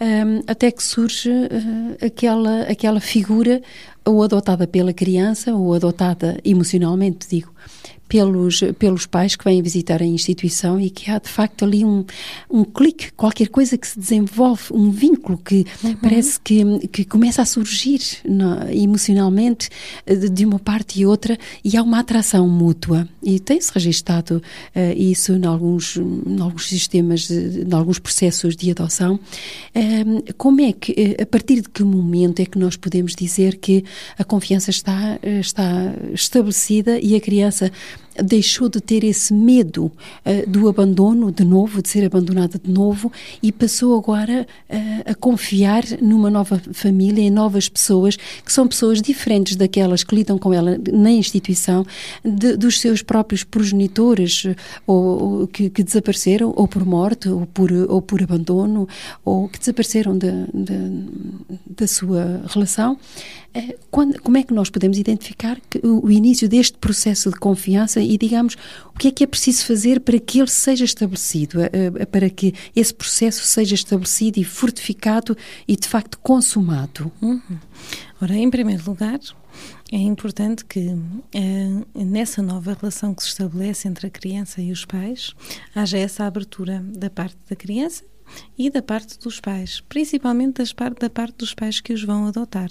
um, 0.01 0.43
até 0.49 0.69
que 0.73 0.83
surge 0.83 1.31
uh, 1.31 2.05
aquela, 2.05 2.63
aquela 2.63 2.99
figura 2.99 3.63
ou 4.05 4.21
adotada 4.21 4.67
pela 4.67 4.93
criança 4.93 5.55
ou 5.55 5.73
adotada 5.73 6.37
emocionalmente, 6.45 7.29
digo, 7.29 7.53
pelos, 8.11 8.61
pelos 8.77 9.07
pais 9.07 9.37
que 9.37 9.45
vêm 9.45 9.63
visitar 9.63 10.03
a 10.03 10.05
instituição 10.05 10.81
e 10.81 10.91
que 10.91 11.09
há 11.09 11.21
de 11.21 11.29
facto 11.29 11.65
ali 11.65 11.85
um, 11.85 12.05
um 12.51 12.65
clique, 12.65 13.13
qualquer 13.13 13.49
coisa 13.49 13.79
que 13.79 13.87
se 13.87 13.99
desenvolve, 13.99 14.65
um 14.73 14.91
vínculo 14.91 15.39
que 15.39 15.65
uhum. 15.85 15.95
parece 15.95 16.41
que, 16.41 16.89
que 16.89 17.05
começa 17.05 17.41
a 17.41 17.45
surgir 17.45 18.01
no, 18.25 18.69
emocionalmente 18.69 19.69
de, 20.05 20.45
uma 20.45 20.59
parte 20.59 21.01
e 21.01 21.07
outra 21.07 21.39
e 21.65 21.77
há 21.77 21.83
uma 21.83 22.01
atração 22.01 22.49
mútua. 22.49 23.09
E 23.23 23.39
tem-se 23.39 23.71
registado 23.73 24.43
uh, 24.75 24.81
isso 24.97 25.33
em 25.33 25.47
alguns, 25.47 25.97
em 25.97 26.41
alguns 26.41 26.67
sistemas, 26.67 27.31
em 27.31 27.73
alguns 27.73 28.01
processos 28.01 28.57
de 28.57 28.73
adoção. 28.73 29.21
Uh, 29.73 30.35
como 30.37 30.61
é 30.61 30.73
que, 30.73 30.93
eh, 30.97 31.23
a 31.23 31.27
partir 31.27 31.61
de 31.61 31.69
que 31.69 31.85
momento 31.85 32.41
é 32.41 32.47
que 32.47 32.59
nós 32.59 32.77
podemos 32.77 33.15
dizer 33.15 33.59
que 33.59 33.85
a 34.19 34.25
confiança 34.25 34.71
está, 34.71 35.19
está 35.23 35.95
estabelecida 36.13 36.99
e 36.99 37.15
a 37.15 37.21
criança 37.21 37.50
criança 37.51 37.71
deixou 38.23 38.69
de 38.69 38.81
ter 38.81 39.05
esse 39.05 39.33
medo 39.33 39.87
uh, 39.87 40.51
do 40.51 40.69
abandono 40.69 41.31
de 41.31 41.45
novo, 41.45 41.83
de 41.83 41.89
ser 41.89 42.05
abandonada 42.05 42.59
de 42.63 42.71
novo 42.71 43.13
e 43.43 43.53
passou 43.53 43.97
agora 43.97 44.47
uh, 44.69 45.11
a 45.11 45.15
confiar 45.15 45.85
numa 46.01 46.31
nova 46.31 46.61
família, 46.73 47.23
em 47.23 47.31
novas 47.31 47.69
pessoas 47.69 48.17
que 48.17 48.53
são 48.53 48.67
pessoas 48.67 49.01
diferentes 49.01 49.57
daquelas 49.57 50.05
que 50.05 50.15
lidam 50.15 50.39
com 50.39 50.53
ela 50.53 50.79
na 50.93 51.11
instituição, 51.11 51.85
de, 52.25 52.57
dos 52.57 52.81
seus 52.81 53.03
próprios 53.03 53.45
progenitores 53.45 54.47
ou, 54.87 55.41
ou 55.41 55.47
que, 55.47 55.71
que, 55.71 55.83
desapareceram 55.83 56.53
ou 56.57 56.67
por 56.67 56.85
morte 56.85 57.29
ou 57.29 57.47
por, 57.47 57.73
ou 57.73 58.01
por 58.01 58.23
abandono 58.23 58.89
ou 59.25 59.49
que 59.49 59.59
desapareceram 59.59 60.17
da, 60.17 60.33
da 61.69 61.87
sua 61.87 62.43
relação. 62.49 62.99
Quando, 63.91 64.21
como 64.23 64.37
é 64.37 64.45
que 64.45 64.55
nós 64.55 64.71
podemos 64.71 64.97
identificar 64.97 65.59
que, 65.69 65.79
o, 65.85 66.07
o 66.07 66.11
início 66.11 66.49
deste 66.49 66.79
processo 66.79 67.31
de 67.31 67.37
confiança 67.37 68.01
e, 68.11 68.19
digamos, 68.19 68.57
o 68.93 68.99
que 68.99 69.07
é 69.07 69.11
que 69.13 69.23
é 69.23 69.27
preciso 69.27 69.65
fazer 69.65 70.01
para 70.01 70.19
que 70.19 70.41
ele 70.41 70.51
seja 70.51 70.85
estabelecido, 70.85 71.61
eh, 71.61 71.71
eh, 71.73 72.07
para 72.07 72.29
que 72.29 72.53
esse 72.75 72.93
processo 72.93 73.45
seja 73.45 73.77
estabelecido 73.77 74.41
e 74.41 74.43
fortificado 74.43 75.37
e, 75.69 75.77
de 75.77 75.87
facto, 75.87 76.19
consumado? 76.19 77.13
Uhum. 77.23 77.41
Ora, 78.21 78.35
em 78.35 78.51
primeiro 78.51 78.83
lugar, 78.85 79.21
é 79.93 79.97
importante 79.97 80.65
que 80.65 80.93
eh, 81.33 81.85
nessa 81.95 82.43
nova 82.43 82.77
relação 82.81 83.15
que 83.15 83.23
se 83.23 83.29
estabelece 83.29 83.87
entre 83.87 84.09
a 84.09 84.11
criança 84.11 84.61
e 84.61 84.73
os 84.73 84.85
pais 84.85 85.33
haja 85.73 85.97
essa 85.97 86.25
abertura 86.25 86.83
da 86.85 87.09
parte 87.09 87.39
da 87.49 87.55
criança 87.55 88.03
e 88.59 88.71
da 88.71 88.83
parte 88.83 89.21
dos 89.21 89.39
pais, 89.39 89.83
principalmente 89.89 90.55
das 90.59 90.73
parte, 90.73 90.99
da 90.99 91.11
parte 91.11 91.37
dos 91.39 91.55
pais 91.55 91.81
que 91.81 91.93
os 91.93 92.03
vão 92.03 92.27
adotar. 92.27 92.71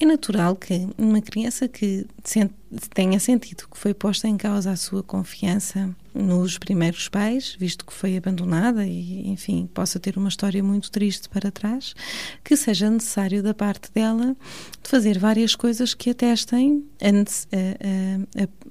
É 0.00 0.04
natural 0.04 0.56
que 0.56 0.88
uma 0.98 1.22
criança 1.22 1.68
que 1.68 2.04
tenha 2.92 3.20
sentido 3.20 3.68
que 3.70 3.78
foi 3.78 3.94
posta 3.94 4.26
em 4.26 4.36
causa 4.36 4.72
a 4.72 4.76
sua 4.76 5.04
confiança 5.04 5.94
nos 6.12 6.58
primeiros 6.58 7.08
pais, 7.08 7.56
visto 7.58 7.86
que 7.86 7.92
foi 7.92 8.16
abandonada 8.16 8.84
e, 8.84 9.28
enfim, 9.28 9.68
possa 9.72 10.00
ter 10.00 10.16
uma 10.18 10.28
história 10.28 10.62
muito 10.62 10.90
triste 10.90 11.28
para 11.28 11.50
trás, 11.50 11.94
que 12.42 12.56
seja 12.56 12.90
necessário 12.90 13.40
da 13.40 13.54
parte 13.54 13.90
dela 13.92 14.36
de 14.82 14.90
fazer 14.90 15.16
várias 15.18 15.54
coisas 15.54 15.94
que 15.94 16.10
atestem 16.10 16.84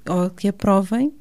ou 0.10 0.30
que 0.30 0.50
aprovem 0.50 1.13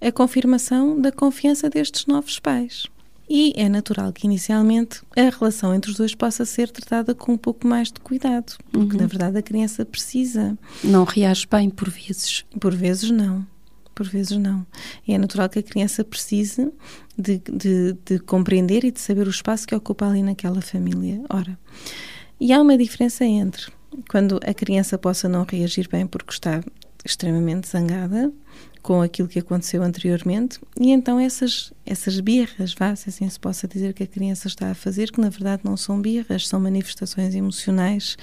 a 0.00 0.10
confirmação 0.10 0.98
da 1.00 1.12
confiança 1.12 1.68
destes 1.68 2.06
novos 2.06 2.38
pais. 2.38 2.86
E 3.28 3.52
é 3.56 3.68
natural 3.68 4.12
que 4.12 4.26
inicialmente 4.26 5.02
a 5.16 5.28
relação 5.36 5.74
entre 5.74 5.90
os 5.90 5.96
dois 5.96 6.14
possa 6.14 6.44
ser 6.44 6.70
tratada 6.70 7.14
com 7.14 7.32
um 7.32 7.36
pouco 7.36 7.66
mais 7.66 7.90
de 7.90 8.00
cuidado, 8.00 8.56
porque 8.70 8.94
uhum. 8.94 9.00
na 9.02 9.06
verdade 9.06 9.38
a 9.38 9.42
criança 9.42 9.84
precisa. 9.84 10.56
Não 10.84 11.04
reage 11.04 11.46
bem 11.50 11.68
por 11.68 11.90
vezes. 11.90 12.44
Por 12.60 12.74
vezes 12.74 13.10
não. 13.10 13.46
Por 13.94 14.06
vezes 14.06 14.36
não. 14.36 14.64
E 15.08 15.12
é 15.12 15.18
natural 15.18 15.48
que 15.48 15.58
a 15.58 15.62
criança 15.62 16.04
precise 16.04 16.70
de, 17.18 17.40
de, 17.50 17.96
de 18.04 18.18
compreender 18.20 18.84
e 18.84 18.92
de 18.92 19.00
saber 19.00 19.26
o 19.26 19.30
espaço 19.30 19.66
que 19.66 19.74
ocupa 19.74 20.06
ali 20.06 20.22
naquela 20.22 20.60
família. 20.60 21.22
Ora, 21.28 21.58
e 22.38 22.52
há 22.52 22.60
uma 22.60 22.76
diferença 22.76 23.24
entre 23.24 23.72
quando 24.08 24.38
a 24.46 24.52
criança 24.52 24.98
possa 24.98 25.28
não 25.28 25.44
reagir 25.44 25.88
bem 25.88 26.06
porque 26.06 26.32
está 26.32 26.62
extremamente 27.04 27.68
zangada 27.68 28.32
com 28.86 29.02
aquilo 29.02 29.26
que 29.26 29.40
aconteceu 29.40 29.82
anteriormente 29.82 30.60
e 30.80 30.92
então 30.92 31.18
essas 31.18 31.72
essas 31.86 32.18
birras, 32.18 32.74
vá, 32.74 32.94
se 32.96 33.08
assim 33.08 33.28
se 33.28 33.38
possa 33.38 33.68
dizer 33.68 33.94
que 33.94 34.02
a 34.02 34.06
criança 34.06 34.48
está 34.48 34.72
a 34.72 34.74
fazer, 34.74 35.12
que 35.12 35.20
na 35.20 35.28
verdade 35.28 35.62
não 35.64 35.76
são 35.76 36.00
birras, 36.00 36.48
são 36.48 36.58
manifestações 36.58 37.34
emocionais, 37.34 38.16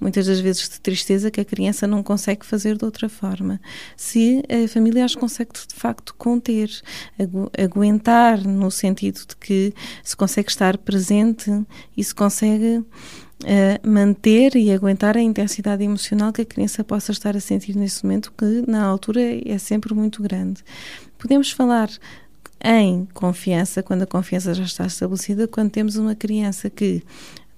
muitas 0.00 0.26
das 0.26 0.40
vezes 0.40 0.68
de 0.68 0.80
tristeza 0.80 1.30
que 1.30 1.40
a 1.40 1.44
criança 1.44 1.86
não 1.86 2.02
consegue 2.02 2.46
fazer 2.46 2.76
de 2.78 2.84
outra 2.86 3.10
forma. 3.10 3.60
Se 3.96 4.42
a 4.48 4.66
família 4.66 5.04
as 5.04 5.14
consegue 5.14 5.50
de 5.52 5.74
facto 5.74 6.14
conter, 6.16 6.70
agu 7.18 7.50
aguentar 7.58 8.46
no 8.46 8.70
sentido 8.70 9.20
de 9.28 9.36
que 9.36 9.74
se 10.02 10.16
consegue 10.16 10.48
estar 10.48 10.78
presente 10.78 11.50
e 11.94 12.02
se 12.02 12.14
consegue 12.14 12.82
Uh, 13.42 13.74
manter 13.84 14.54
e 14.54 14.70
aguentar 14.70 15.16
a 15.16 15.20
intensidade 15.20 15.82
emocional 15.82 16.32
que 16.32 16.42
a 16.42 16.44
criança 16.44 16.84
possa 16.84 17.10
estar 17.10 17.36
a 17.36 17.40
sentir 17.40 17.74
nesse 17.74 18.04
momento, 18.04 18.32
que 18.38 18.62
na 18.70 18.84
altura 18.84 19.20
é 19.20 19.58
sempre 19.58 19.92
muito 20.02 20.22
grande. 20.22 20.62
Podemos 21.18 21.50
falar 21.50 21.88
em 22.62 23.06
confiança, 23.12 23.82
quando 23.82 24.02
a 24.02 24.06
confiança 24.06 24.54
já 24.54 24.64
está 24.64 24.86
estabelecida, 24.86 25.48
quando 25.48 25.70
temos 25.70 25.96
uma 25.96 26.14
criança 26.14 26.70
que 26.70 27.02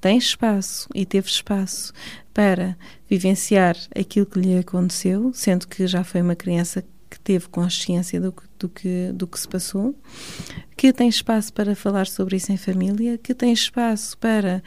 tem 0.01 0.19
espaço 0.19 0.89
e 0.95 1.05
teve 1.05 1.29
espaço 1.29 1.93
para 2.33 2.77
vivenciar 3.09 3.77
aquilo 3.95 4.27
que 4.27 4.39
lhe 4.39 4.59
aconteceu, 4.59 5.33
sendo 5.33 5.67
que 5.67 5.87
já 5.87 6.05
foi 6.05 6.21
uma 6.23 6.37
criança 6.37 6.85
que 7.09 7.21
teve 7.21 7.49
consciência 7.49 8.21
do 8.21 8.33
que, 8.33 8.43
do 8.59 8.69
que, 8.69 9.13
do 9.13 9.27
que 9.27 9.39
se 9.39 9.49
passou, 9.49 9.95
que 10.77 10.93
tem 10.93 11.09
espaço 11.09 11.53
para 11.53 11.75
falar 11.75 12.07
sobre 12.07 12.37
isso 12.37 12.51
em 12.51 12.57
família, 12.57 13.17
que 13.17 13.35
tem 13.35 13.53
espaço 13.53 14.19
para 14.19 14.63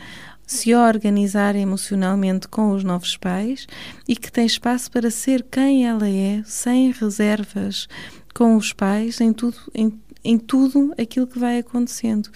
se 0.47 0.73
organizar 0.73 1.57
emocionalmente 1.57 2.47
com 2.47 2.71
os 2.71 2.81
novos 2.81 3.17
pais 3.17 3.67
e 4.07 4.15
que 4.15 4.31
tem 4.31 4.45
espaço 4.45 4.89
para 4.89 5.11
ser 5.11 5.43
quem 5.43 5.85
ela 5.85 6.09
é, 6.09 6.41
sem 6.45 6.89
reservas 6.91 7.87
com 8.33 8.55
os 8.55 8.71
pais 8.71 9.19
em 9.19 9.33
tudo, 9.33 9.57
em, 9.75 9.99
em 10.23 10.37
tudo 10.37 10.93
aquilo 10.97 11.27
que 11.27 11.37
vai 11.37 11.59
acontecendo. 11.59 12.29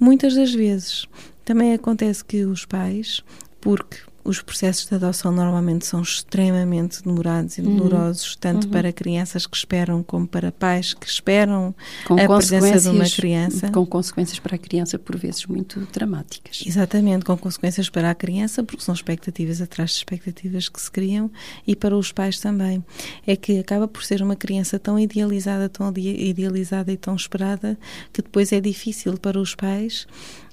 Muitas 0.00 0.34
das 0.34 0.52
vezes 0.52 1.06
também 1.44 1.72
acontece 1.72 2.24
que 2.24 2.44
os 2.44 2.66
pais, 2.66 3.22
porque 3.60 3.98
os 4.28 4.42
processos 4.42 4.86
de 4.86 4.94
adoção 4.94 5.32
normalmente 5.32 5.86
são 5.86 6.02
extremamente 6.02 7.02
demorados 7.02 7.56
e 7.56 7.62
uhum. 7.62 7.76
dolorosos, 7.76 8.32
uhum. 8.32 8.38
tanto 8.40 8.64
uhum. 8.66 8.70
para 8.70 8.92
crianças 8.92 9.46
que 9.46 9.56
esperam 9.56 10.02
como 10.02 10.28
para 10.28 10.52
pais 10.52 10.92
que 10.92 11.06
esperam 11.06 11.74
com 12.06 12.14
a 12.20 12.36
presença 12.36 12.90
de 12.90 12.96
uma 12.96 13.08
criança. 13.08 13.70
Com 13.70 13.86
consequências 13.86 14.38
para 14.38 14.56
a 14.56 14.58
criança, 14.58 14.98
por 14.98 15.16
vezes, 15.16 15.46
muito 15.46 15.80
dramáticas. 15.92 16.62
Exatamente, 16.66 17.24
com 17.24 17.36
consequências 17.38 17.88
para 17.88 18.10
a 18.10 18.14
criança, 18.14 18.62
porque 18.62 18.84
são 18.84 18.94
expectativas 18.94 19.62
atrás 19.62 19.90
de 19.90 19.96
expectativas 19.96 20.68
que 20.68 20.80
se 20.80 20.90
criam, 20.90 21.30
e 21.66 21.74
para 21.74 21.96
os 21.96 22.12
pais 22.12 22.38
também. 22.38 22.84
É 23.26 23.34
que 23.34 23.58
acaba 23.58 23.88
por 23.88 24.04
ser 24.04 24.22
uma 24.22 24.36
criança 24.36 24.78
tão 24.78 24.98
idealizada, 24.98 25.68
tão 25.70 25.90
idealizada 25.96 26.92
e 26.92 26.96
tão 26.98 27.16
esperada, 27.16 27.78
que 28.12 28.20
depois 28.20 28.52
é 28.52 28.60
difícil 28.60 29.16
para 29.16 29.40
os 29.40 29.54
pais 29.54 30.06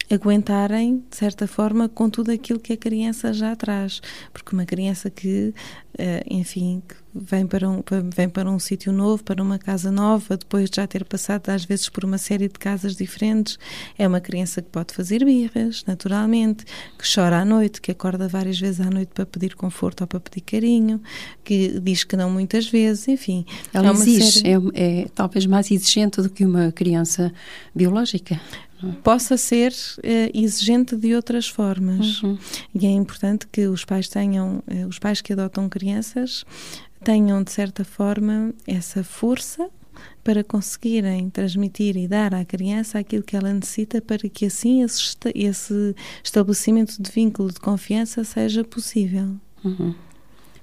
aguentarem, 0.10 1.04
de 1.10 1.18
certa 1.18 1.48
forma, 1.48 1.90
com 1.90 2.10
tudo 2.10 2.32
aquilo 2.32 2.60
que 2.60 2.74
a 2.74 2.78
criança 2.78 3.34
já 3.34 3.56
traz. 3.56 4.02
Porque 4.32 4.56
uma 4.56 4.66
criança 4.66 5.10
que, 5.10 5.54
eh, 5.98 6.24
enfim, 6.30 6.82
que 6.88 6.96
vem 7.14 7.48
para 7.48 7.70
um, 7.70 7.82
vem 8.14 8.28
para 8.28 8.50
um 8.50 8.60
sítio 8.60 8.92
novo, 8.92 9.24
para 9.24 9.42
uma 9.42 9.58
casa 9.58 9.90
nova, 9.90 10.36
depois 10.36 10.70
de 10.70 10.76
já 10.76 10.86
ter 10.86 11.06
passado, 11.06 11.50
às 11.50 11.64
vezes, 11.64 11.88
por 11.88 12.04
uma 12.04 12.18
série 12.18 12.48
de 12.48 12.60
casas 12.60 12.96
diferentes, 12.96 13.58
é 13.98 14.08
uma 14.08 14.20
criança 14.20 14.62
que 14.62 14.70
pode 14.70 14.94
fazer 14.94 15.24
birras, 15.24 15.84
naturalmente, 15.88 16.66
que 16.98 17.06
chora 17.12 17.40
à 17.40 17.46
noite, 17.46 17.82
que 17.82 17.92
acorda 17.92 18.28
várias 18.28 18.60
vezes 18.60 18.82
à 18.82 18.90
noite 18.90 19.10
para 19.14 19.26
pedir 19.26 19.56
conforto 19.56 20.02
ou 20.02 20.08
para 20.08 20.20
pedir 20.20 20.42
carinho, 20.42 21.02
que 21.44 21.80
diz 21.80 22.04
que 22.04 22.18
não 22.18 22.30
muitas 22.30 22.68
vezes, 22.68 23.08
enfim. 23.08 23.46
Ela 23.74 23.92
exige, 23.92 24.40
série... 24.40 24.72
é, 24.74 25.02
é 25.02 25.08
talvez 25.16 25.46
mais 25.46 25.72
exigente 25.72 26.22
do 26.22 26.30
que 26.30 26.46
uma 26.46 26.72
criança 26.72 27.34
biológica 27.74 28.40
possa 29.04 29.38
ser 29.38 29.72
uh, 29.72 30.04
exigente 30.34 30.96
de 30.96 31.14
outras 31.14 31.48
formas. 31.48 32.22
Uhum. 32.24 32.38
E 32.74 32.86
é 32.86 32.90
importante 32.90 33.48
que 33.48 33.68
os 33.68 33.86
pais 33.86 34.08
tenham, 34.08 34.64
uh, 34.68 34.88
os 34.88 35.00
pais 35.00 35.22
que 35.22 35.34
adotam 35.34 35.70
crianças, 35.70 36.46
tenham 37.04 37.44
de 37.44 37.52
certa 37.52 37.86
forma 37.86 38.54
essa 38.68 39.04
força 39.04 39.70
para 40.24 40.44
conseguirem 40.44 41.30
transmitir 41.30 41.96
e 41.96 42.08
dar 42.08 42.34
à 42.34 42.44
criança 42.44 42.98
aquilo 43.00 43.24
que 43.24 43.36
ela 43.36 43.54
necessita 43.54 44.02
para 44.02 44.28
que 44.28 44.48
assim 44.48 44.82
esse, 44.82 45.16
esse 45.36 45.96
estabelecimento 46.24 47.02
de 47.02 47.12
vínculo 47.12 47.52
de 47.52 47.60
confiança 47.60 48.24
seja 48.24 48.64
possível. 48.64 49.36
Uhum. 49.64 49.94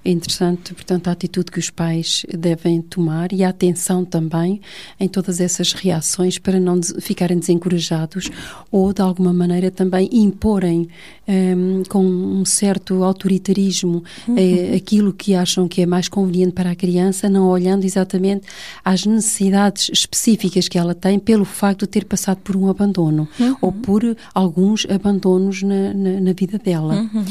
É 0.05 0.11
interessante, 0.11 0.73
portanto, 0.73 1.07
a 1.07 1.11
atitude 1.11 1.49
que 1.49 1.59
os 1.59 1.69
pais 1.69 2.25
devem 2.29 2.81
tomar 2.81 3.31
e 3.31 3.43
a 3.43 3.49
atenção 3.49 4.03
também 4.03 4.59
em 4.99 5.07
todas 5.07 5.39
essas 5.39 5.71
reações 5.71 6.37
para 6.37 6.59
não 6.59 6.81
ficarem 6.99 7.39
desencorajados 7.39 8.29
ou, 8.69 8.91
de 8.91 9.01
alguma 9.01 9.31
maneira, 9.31 9.71
também 9.71 10.09
imporem 10.11 10.89
um, 11.25 11.83
com 11.87 12.05
um 12.05 12.43
certo 12.43 13.01
autoritarismo 13.01 14.03
uhum. 14.27 14.35
eh, 14.37 14.75
aquilo 14.75 15.13
que 15.13 15.35
acham 15.35 15.69
que 15.69 15.81
é 15.81 15.85
mais 15.85 16.09
conveniente 16.09 16.51
para 16.51 16.71
a 16.71 16.75
criança, 16.75 17.29
não 17.29 17.47
olhando 17.47 17.85
exatamente 17.85 18.45
às 18.83 19.05
necessidades 19.05 19.89
específicas 19.89 20.67
que 20.67 20.77
ela 20.77 20.93
tem 20.93 21.17
pelo 21.17 21.45
facto 21.45 21.81
de 21.81 21.87
ter 21.87 22.03
passado 22.03 22.39
por 22.43 22.57
um 22.57 22.67
abandono 22.67 23.27
uhum. 23.39 23.55
ou 23.61 23.71
por 23.71 24.17
alguns 24.33 24.85
abandonos 24.89 25.63
na, 25.63 25.93
na, 25.93 26.19
na 26.19 26.33
vida 26.33 26.57
dela. 26.57 26.95
Uhum. 26.95 27.25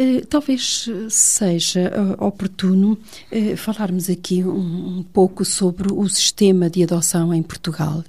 Eh, 0.00 0.20
talvez 0.28 0.88
seja 1.10 1.80
eh, 1.80 2.24
oportuno 2.24 2.96
eh, 3.32 3.56
falarmos 3.56 4.08
aqui 4.08 4.44
um, 4.44 4.98
um 4.98 5.02
pouco 5.02 5.44
sobre 5.44 5.92
o 5.92 6.08
sistema 6.08 6.70
de 6.70 6.84
adoção 6.84 7.34
em 7.34 7.42
Portugal 7.42 8.04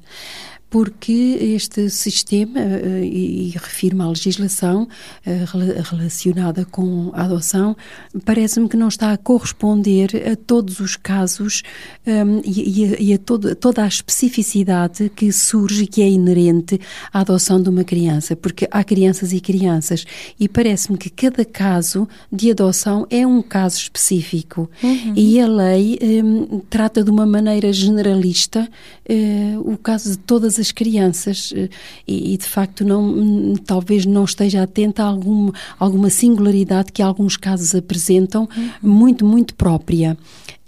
porque 0.69 1.37
este 1.41 1.89
sistema, 1.89 2.59
eh, 2.59 3.03
e, 3.03 3.49
refirma 3.55 4.05
a 4.05 4.09
legislação 4.09 4.87
eh, 5.25 5.45
relacionada 5.89 6.63
com 6.65 7.11
a 7.13 7.23
adoção, 7.23 7.75
parece-me 8.23 8.69
que 8.69 8.77
não 8.77 8.87
está 8.87 9.11
a 9.11 9.17
corresponder 9.17 10.29
a 10.31 10.35
todos 10.35 10.79
os 10.79 10.95
casos 10.95 11.63
um, 12.05 12.41
e, 12.45 13.09
e, 13.09 13.13
a, 13.13 13.17
todo, 13.17 13.55
toda 13.55 13.83
a 13.83 13.87
especificidade 13.87 15.09
que 15.15 15.31
surge, 15.31 15.87
que 15.87 16.01
é 16.01 16.09
inerente 16.09 16.79
à 17.11 17.21
adoção 17.21 17.61
de 17.61 17.69
uma 17.69 17.83
criança, 17.83 18.35
porque 18.35 18.67
há 18.69 18.83
crianças 18.83 19.33
e 19.33 19.39
crianças, 19.39 20.05
e 20.39 20.47
parece-me 20.47 20.97
que 20.97 21.09
cada 21.09 21.43
caso 21.43 22.07
de 22.31 22.51
adoção 22.51 23.07
é 23.09 23.25
um 23.25 23.41
caso 23.41 23.77
específico, 23.77 24.69
uhum. 24.83 25.13
e 25.15 25.39
a 25.39 25.47
lei 25.47 25.97
um, 26.23 26.59
trata 26.69 27.03
de 27.03 27.09
uma 27.09 27.25
maneira 27.25 27.73
generalista 27.73 28.69
uh, 29.09 29.71
o 29.73 29.77
caso 29.77 30.11
de 30.11 30.17
todas 30.17 30.58
as 30.59 30.71
crianças 30.71 31.53
eh, 31.55 31.69
e, 32.07 32.33
e, 32.33 32.37
de 32.37 32.45
facto 32.45 32.83
não 32.85 33.55
talvez 33.65 34.05
não 34.05 34.25
esteja 34.25 34.63
atenta 34.63 35.03
a 35.03 35.07
algum, 35.07 35.51
alguma 35.77 36.09
singularidade 36.09 36.91
que 36.91 37.01
alguns 37.01 37.37
casos 37.37 37.73
apresentam 37.75 38.47
uhum. 38.55 38.69
muito 38.81 39.25
muito 39.25 39.55
própria 39.55 40.17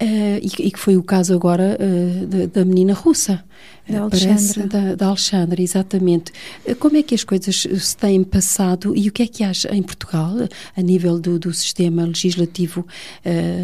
uh, 0.01 0.39
e, 0.41 0.67
e, 0.67 0.71
que 0.71 0.79
foi 0.79 0.97
o 0.97 1.03
caso 1.03 1.33
agora 1.33 1.77
uh, 1.79 2.25
da, 2.25 2.45
da 2.47 2.65
menina 2.65 2.93
russa 2.93 3.43
da 3.87 4.01
Alexandra. 4.01 4.67
Da, 4.67 4.95
da 4.95 5.07
Alexandra, 5.07 5.61
exatamente. 5.61 6.31
Como 6.79 6.95
é 6.95 7.03
que 7.03 7.13
as 7.13 7.23
coisas 7.23 7.67
se 7.79 7.97
têm 7.97 8.23
passado 8.23 8.95
e 8.95 9.09
o 9.09 9.11
que 9.11 9.23
é 9.23 9.27
que 9.27 9.43
acha 9.43 9.75
em 9.75 9.81
Portugal, 9.81 10.33
a 10.77 10.81
nível 10.81 11.19
do, 11.19 11.37
do 11.37 11.53
sistema 11.53 12.05
legislativo 12.05 12.85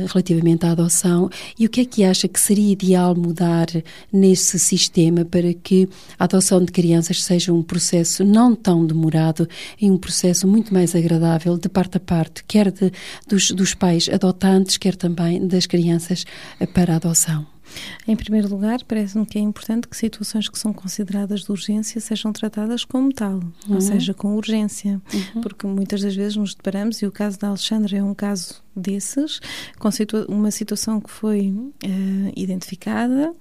relativamente 0.08 0.66
à 0.66 0.72
adoção, 0.72 1.30
e 1.58 1.66
o 1.66 1.70
que 1.70 1.82
é 1.82 1.86
que 1.86 2.04
acha 2.04 2.28
que 2.28 2.40
seria 2.40 2.74
ideal 2.74 3.16
mudar 3.16 3.68
nesse 4.12 4.60
sistema 4.60 5.24
para 5.24 5.54
que 5.54 5.88
a 6.20 6.24
adoção 6.24 6.64
de 6.64 6.72
crianças 6.72 7.24
seja 7.24 7.54
um 7.54 7.64
processo 7.64 8.24
não 8.24 8.56
tão 8.56 8.86
demorado 8.86 9.48
e 9.80 9.90
um 9.90 9.98
processo 9.98 10.48
muito 10.48 10.74
mais 10.74 10.96
agradável 10.96 11.58
de 11.58 11.70
parte 11.70 11.98
a 11.98 12.00
parte, 12.00 12.44
quer 12.46 12.72
de, 12.72 12.92
dos, 13.28 13.52
dos 13.52 13.74
pais 13.74 14.10
adotantes, 14.10 14.78
quer 14.78 14.96
também 14.96 15.46
das 15.48 15.66
crianças 15.66 16.26
para 16.74 16.94
a 16.94 16.96
adoção? 16.98 17.46
Em 18.08 18.16
primeiro 18.16 18.48
lugar, 18.48 18.84
parece-me 18.88 19.26
que 19.26 19.38
é 19.38 19.42
importante 19.42 19.88
que 19.88 19.98
situações 19.98 20.48
que 20.48 20.58
são 20.58 20.74
consideradas 20.74 21.42
de 21.42 21.52
urgência 21.52 22.00
sejam 22.00 22.32
tratadas 22.32 22.86
como 22.86 23.12
tal, 23.14 23.36
uhum. 23.36 23.76
ou 23.76 23.82
seja, 23.82 24.14
com 24.14 24.36
urgência, 24.36 25.02
uhum. 25.14 25.42
porque 25.42 25.68
muitas 25.68 26.02
das 26.02 26.16
vezes 26.16 26.36
nos 26.36 26.56
deparamos, 26.56 27.02
e 27.02 27.06
o 27.06 27.12
caso 27.12 27.38
da 27.40 27.50
Alexandra 27.50 27.98
é 27.98 28.04
um 28.04 28.14
caso 28.14 28.64
desses, 28.76 29.40
com 29.80 29.92
situa 29.92 30.26
uma 30.30 30.52
situação 30.52 31.02
que 31.02 31.10
foi 31.10 31.50
uh, 31.50 32.32
identificada, 32.36 33.34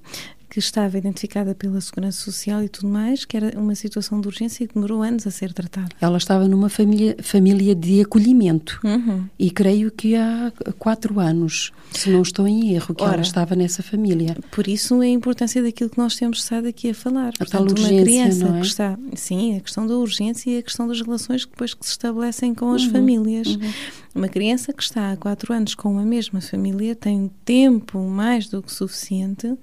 que 0.56 0.60
estava 0.60 0.96
identificada 0.96 1.54
pela 1.54 1.78
Segurança 1.82 2.18
Social 2.24 2.62
e 2.62 2.68
tudo 2.70 2.88
mais, 2.88 3.26
que 3.26 3.36
era 3.36 3.60
uma 3.60 3.74
situação 3.74 4.22
de 4.22 4.26
urgência 4.26 4.64
e 4.64 4.66
demorou 4.66 5.02
anos 5.02 5.26
a 5.26 5.30
ser 5.30 5.52
tratada. 5.52 5.90
Ela 6.00 6.16
estava 6.16 6.48
numa 6.48 6.70
família, 6.70 7.14
família 7.22 7.74
de 7.74 8.00
acolhimento 8.00 8.80
uhum. 8.82 9.26
e 9.38 9.50
creio 9.50 9.90
que 9.90 10.16
há 10.16 10.50
quatro 10.78 11.20
anos, 11.20 11.72
se 11.92 12.08
não 12.08 12.22
estou 12.22 12.48
em 12.48 12.72
erro, 12.72 12.94
que 12.94 13.02
Ora, 13.02 13.14
ela 13.14 13.22
estava 13.22 13.54
nessa 13.54 13.82
família. 13.82 14.34
Por 14.50 14.66
isso 14.66 14.98
a 15.02 15.06
importância 15.06 15.62
daquilo 15.62 15.90
que 15.90 15.98
nós 15.98 16.16
temos 16.16 16.38
estado 16.38 16.66
aqui 16.68 16.88
a 16.88 16.94
falar. 16.94 17.28
A 17.28 17.32
Portanto, 17.32 17.50
tal 17.50 17.62
urgência, 17.64 17.94
uma 17.94 18.02
criança 18.02 18.48
não 18.48 18.56
é? 18.56 18.60
que 18.60 18.66
está, 18.66 18.98
sim, 19.14 19.56
a 19.58 19.60
questão 19.60 19.86
da 19.86 19.94
urgência 19.94 20.50
e 20.50 20.58
a 20.58 20.62
questão 20.62 20.88
das 20.88 21.02
relações 21.02 21.44
que 21.44 21.50
depois 21.50 21.74
que 21.74 21.84
se 21.84 21.90
estabelecem 21.90 22.54
com 22.54 22.72
as 22.72 22.84
uhum. 22.84 22.92
famílias. 22.92 23.46
Uhum. 23.48 23.72
Uma 24.16 24.28
criança 24.28 24.72
que 24.72 24.82
está 24.82 25.12
há 25.12 25.16
quatro 25.18 25.52
anos 25.52 25.74
com 25.74 25.92
uma 25.92 26.02
mesma 26.02 26.40
família 26.40 26.96
tem 26.96 27.30
tempo 27.44 28.00
mais 28.00 28.48
do 28.48 28.62
que 28.62 28.72
suficiente 28.72 29.58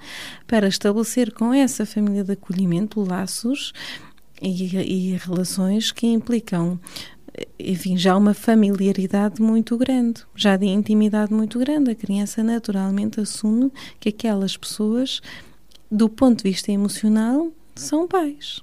para 0.45 0.67
estabelecer 0.67 1.33
com 1.33 1.51
essa 1.51 1.87
família 1.87 2.23
de 2.23 2.33
acolhimento 2.33 3.01
laços 3.01 3.73
e, 4.39 4.77
e 4.77 5.17
relações 5.17 5.91
que 5.91 6.05
implicam 6.05 6.79
enfim, 7.57 7.97
já 7.97 8.15
uma 8.15 8.35
familiaridade 8.35 9.41
muito 9.41 9.75
grande, 9.75 10.21
já 10.35 10.55
de 10.55 10.67
intimidade 10.67 11.33
muito 11.33 11.57
grande. 11.57 11.89
A 11.89 11.95
criança 11.95 12.43
naturalmente 12.43 13.19
assume 13.19 13.71
que 13.99 14.09
aquelas 14.09 14.55
pessoas, 14.55 15.19
do 15.89 16.07
ponto 16.07 16.43
de 16.43 16.51
vista 16.51 16.71
emocional, 16.71 17.51
são 17.75 18.07
pais. 18.07 18.61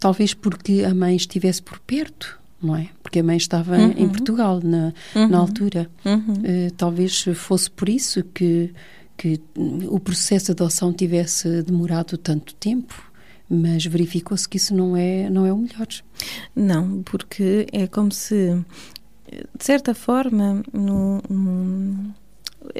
Talvez 0.00 0.32
porque 0.32 0.82
a 0.88 0.94
mãe 0.94 1.14
estivesse 1.14 1.62
por 1.62 1.78
perto, 1.80 2.37
não 2.62 2.76
é? 2.76 2.88
Porque 3.02 3.20
a 3.20 3.22
mãe 3.22 3.36
estava 3.36 3.76
uhum. 3.76 3.94
em 3.96 4.08
Portugal 4.08 4.60
na, 4.62 4.92
uhum. 5.14 5.28
na 5.28 5.38
altura. 5.38 5.90
Uhum. 6.04 6.34
Uh, 6.34 6.70
talvez 6.76 7.24
fosse 7.34 7.70
por 7.70 7.88
isso 7.88 8.22
que, 8.22 8.72
que 9.16 9.40
o 9.88 9.98
processo 10.00 10.46
de 10.46 10.52
adoção 10.52 10.92
tivesse 10.92 11.62
demorado 11.62 12.16
tanto 12.16 12.54
tempo 12.54 13.08
mas 13.50 13.86
verificou-se 13.86 14.46
que 14.46 14.58
isso 14.58 14.74
não 14.74 14.94
é, 14.94 15.30
não 15.30 15.46
é 15.46 15.52
o 15.52 15.56
melhor. 15.56 15.86
Não, 16.54 17.02
porque 17.02 17.66
é 17.72 17.86
como 17.86 18.12
se, 18.12 18.62
de 19.56 19.64
certa 19.64 19.94
forma, 19.94 20.62
no, 20.72 21.22
no 21.28 22.14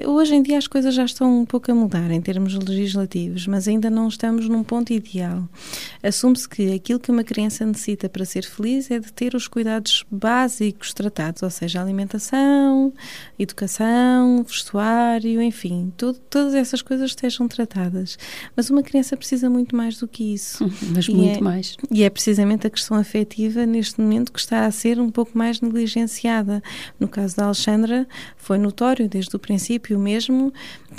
Hoje 0.04 0.34
em 0.34 0.42
dia 0.42 0.58
as 0.58 0.66
coisas 0.66 0.94
já 0.94 1.04
estão 1.04 1.40
um 1.40 1.44
pouco 1.44 1.70
a 1.70 1.74
mudar 1.74 2.10
em 2.10 2.20
termos 2.20 2.54
legislativos, 2.54 3.46
mas 3.46 3.66
ainda 3.66 3.88
não 3.88 4.08
estamos 4.08 4.48
num 4.48 4.62
ponto 4.62 4.92
ideal. 4.92 5.48
Assume-se 6.02 6.48
que 6.48 6.72
aquilo 6.74 7.00
que 7.00 7.10
uma 7.10 7.24
criança 7.24 7.64
necessita 7.64 8.08
para 8.08 8.24
ser 8.24 8.44
feliz 8.44 8.90
é 8.90 8.98
de 8.98 9.12
ter 9.12 9.34
os 9.34 9.48
cuidados 9.48 10.04
básicos 10.10 10.92
tratados, 10.92 11.42
ou 11.42 11.50
seja, 11.50 11.80
alimentação, 11.80 12.92
educação, 13.38 14.44
vestuário, 14.46 15.40
enfim, 15.40 15.92
tudo, 15.96 16.18
todas 16.28 16.54
essas 16.54 16.82
coisas 16.82 17.10
estejam 17.10 17.48
tratadas. 17.48 18.18
Mas 18.54 18.70
uma 18.70 18.82
criança 18.82 19.16
precisa 19.16 19.48
muito 19.48 19.74
mais 19.74 19.98
do 19.98 20.06
que 20.06 20.34
isso. 20.34 20.64
Hum, 20.64 20.70
mas 20.94 21.08
muito 21.08 21.38
é, 21.38 21.40
mais. 21.40 21.76
E 21.90 22.02
é 22.02 22.10
precisamente 22.10 22.66
a 22.66 22.70
questão 22.70 22.96
afetiva 22.96 23.64
neste 23.64 24.00
momento 24.00 24.32
que 24.32 24.40
está 24.40 24.66
a 24.66 24.70
ser 24.70 25.00
um 25.00 25.10
pouco 25.10 25.36
mais 25.36 25.60
negligenciada. 25.60 26.62
No 27.00 27.08
caso 27.08 27.36
da 27.36 27.46
Alexandra, 27.46 28.06
foi 28.36 28.58
notório 28.58 29.08
desde 29.08 29.34
o 29.34 29.38
princípio 29.38 29.77
princípio 29.78 29.98
mesmo, 29.98 30.52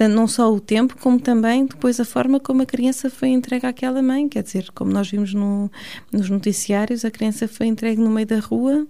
não 0.10 0.28
só 0.28 0.52
o 0.52 0.60
tempo, 0.60 0.96
como 1.00 1.20
também 1.20 1.65
depois 1.65 2.00
a 2.00 2.06
forma 2.06 2.39
como 2.39 2.62
a 2.62 2.65
criança 2.65 3.10
foi 3.10 3.30
entregue 3.30 3.65
àquela 3.65 4.02
mãe. 4.02 4.30
Quer 4.30 4.44
dizer, 4.44 4.72
como 4.74 4.92
nós 4.92 5.10
vimos 5.10 5.34
no, 5.34 5.70
nos 6.12 6.30
noticiários, 6.30 7.04
a 7.04 7.12
criança 7.12 7.48
foi 7.48 7.68
entregue 7.68 8.02
no 8.02 8.10
meio 8.10 8.26
da 8.26 8.39
rua 8.39 8.88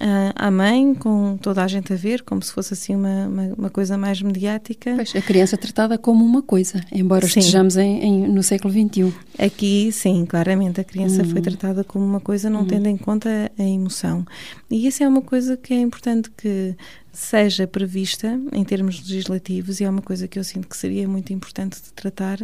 uh, 0.00 0.32
à 0.34 0.50
mãe, 0.50 0.94
com 0.94 1.36
toda 1.36 1.62
a 1.62 1.68
gente 1.68 1.92
a 1.92 1.96
ver, 1.96 2.22
como 2.22 2.42
se 2.42 2.52
fosse 2.52 2.74
assim 2.74 2.96
uma, 2.96 3.28
uma, 3.28 3.54
uma 3.56 3.70
coisa 3.70 3.96
mais 3.96 4.20
mediática. 4.20 4.94
Pois, 4.96 5.14
a 5.14 5.22
criança 5.22 5.56
tratada 5.56 5.96
como 5.96 6.24
uma 6.24 6.42
coisa, 6.42 6.84
embora 6.90 7.26
sim. 7.26 7.38
estejamos 7.38 7.76
em, 7.76 8.02
em, 8.02 8.28
no 8.28 8.42
século 8.42 8.72
XXI. 8.72 9.14
Aqui, 9.38 9.92
sim, 9.92 10.26
claramente, 10.26 10.80
a 10.80 10.84
criança 10.84 11.24
foi 11.24 11.38
hum. 11.38 11.42
tratada 11.42 11.84
como 11.84 12.04
uma 12.04 12.20
coisa, 12.20 12.50
não 12.50 12.62
hum. 12.62 12.66
tendo 12.66 12.88
em 12.88 12.96
conta 12.96 13.50
a 13.56 13.62
emoção. 13.62 14.26
E 14.70 14.86
isso 14.86 15.02
é 15.04 15.08
uma 15.08 15.22
coisa 15.22 15.56
que 15.56 15.72
é 15.72 15.80
importante 15.80 16.30
que 16.36 16.74
seja 17.18 17.66
prevista 17.66 18.40
em 18.52 18.64
termos 18.64 19.00
legislativos, 19.00 19.80
e 19.80 19.84
é 19.84 19.90
uma 19.90 20.02
coisa 20.02 20.28
que 20.28 20.38
eu 20.38 20.44
sinto 20.44 20.68
que 20.68 20.76
seria 20.76 21.08
muito 21.08 21.32
importante 21.32 21.82
de 21.82 21.92
tratar, 21.92 22.38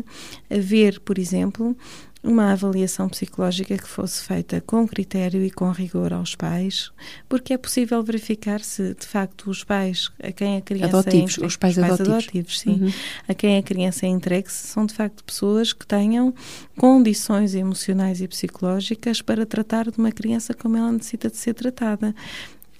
haver, 0.51 1.01
por 1.01 1.19
exemplo, 1.19 1.77
uma 2.25 2.53
avaliação 2.53 3.07
psicológica 3.07 3.77
que 3.77 3.87
fosse 3.87 4.23
feita 4.25 4.61
com 4.63 4.89
critério 4.89 5.45
e 5.45 5.51
com 5.51 5.71
rigor 5.71 6.13
aos 6.13 6.35
pais, 6.35 6.91
porque 7.29 7.53
é 7.53 7.59
possível 7.59 8.03
verificar 8.03 8.61
se 8.61 8.95
de 8.95 9.07
facto 9.07 9.51
os 9.51 9.63
pais 9.63 10.11
a 10.23 10.33
quem 10.33 10.57
a 10.57 10.63
criança 10.63 10.99
adotivos, 10.99 11.39
é 11.39 11.47
os 11.47 11.57
pais, 11.57 11.77
os 11.77 11.81
pais 11.81 12.01
adotivos. 12.01 12.25
adotivos 12.25 12.61
sim, 12.61 12.83
uhum. 12.83 12.93
a 13.29 13.35
quem 13.35 13.59
a 13.59 13.63
criança 13.63 14.07
é 14.07 14.09
entregue 14.09 14.51
são 14.51 14.87
de 14.87 14.95
facto 14.95 15.23
pessoas 15.23 15.75
que 15.75 15.87
tenham 15.87 16.35
condições 16.79 17.55
emocionais 17.55 18.23
e 18.23 18.27
psicológicas 18.27 19.21
para 19.21 19.45
tratar 19.45 19.91
de 19.91 19.99
uma 19.99 20.11
criança 20.11 20.55
como 20.55 20.79
ela 20.79 20.91
necessita 20.91 21.29
de 21.29 21.37
ser 21.37 21.53
tratada 21.53 22.15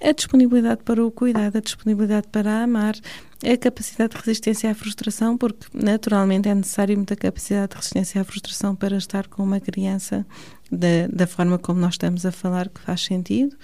a 0.05 0.13
disponibilidade 0.13 0.83
para 0.85 1.05
o 1.05 1.11
cuidado, 1.11 1.57
a 1.57 1.61
disponibilidade 1.61 2.29
para 2.29 2.63
amar, 2.63 2.95
a 3.43 3.57
capacidade 3.57 4.15
de 4.15 4.19
resistência 4.19 4.71
à 4.71 4.75
frustração, 4.75 5.37
porque 5.37 5.67
naturalmente 5.73 6.49
é 6.49 6.55
necessário 6.55 6.97
muita 6.97 7.17
capacidade 7.17 7.71
de 7.71 7.77
resistência 7.77 8.21
à 8.21 8.25
frustração 8.25 8.77
para 8.77 8.97
estar 8.97 9.27
com 9.29 9.43
uma 9.43 9.61
criança 9.61 10.27
da, 10.71 11.07
da 11.11 11.27
forma 11.27 11.59
como 11.59 11.81
nós 11.81 11.95
estamos 11.95 12.27
a 12.27 12.33
falar, 12.33 12.69
que 12.69 12.81
faz 12.81 13.03
sentido. 13.03 13.57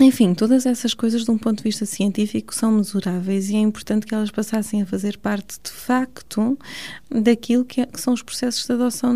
Enfim, 0.00 0.32
todas 0.32 0.64
essas 0.64 0.94
coisas, 0.94 1.24
de 1.24 1.30
um 1.30 1.36
ponto 1.36 1.58
de 1.58 1.64
vista 1.64 1.84
científico, 1.84 2.54
são 2.54 2.72
mesuráveis 2.72 3.50
e 3.50 3.56
é 3.56 3.58
importante 3.58 4.06
que 4.06 4.14
elas 4.14 4.30
passassem 4.30 4.80
a 4.80 4.86
fazer 4.86 5.18
parte, 5.18 5.58
de 5.62 5.70
facto, 5.70 6.58
daquilo 7.10 7.66
que, 7.66 7.82
é, 7.82 7.86
que 7.86 8.00
são 8.00 8.14
os 8.14 8.22
processos 8.22 8.64
de 8.64 8.72
adoção 8.72 9.14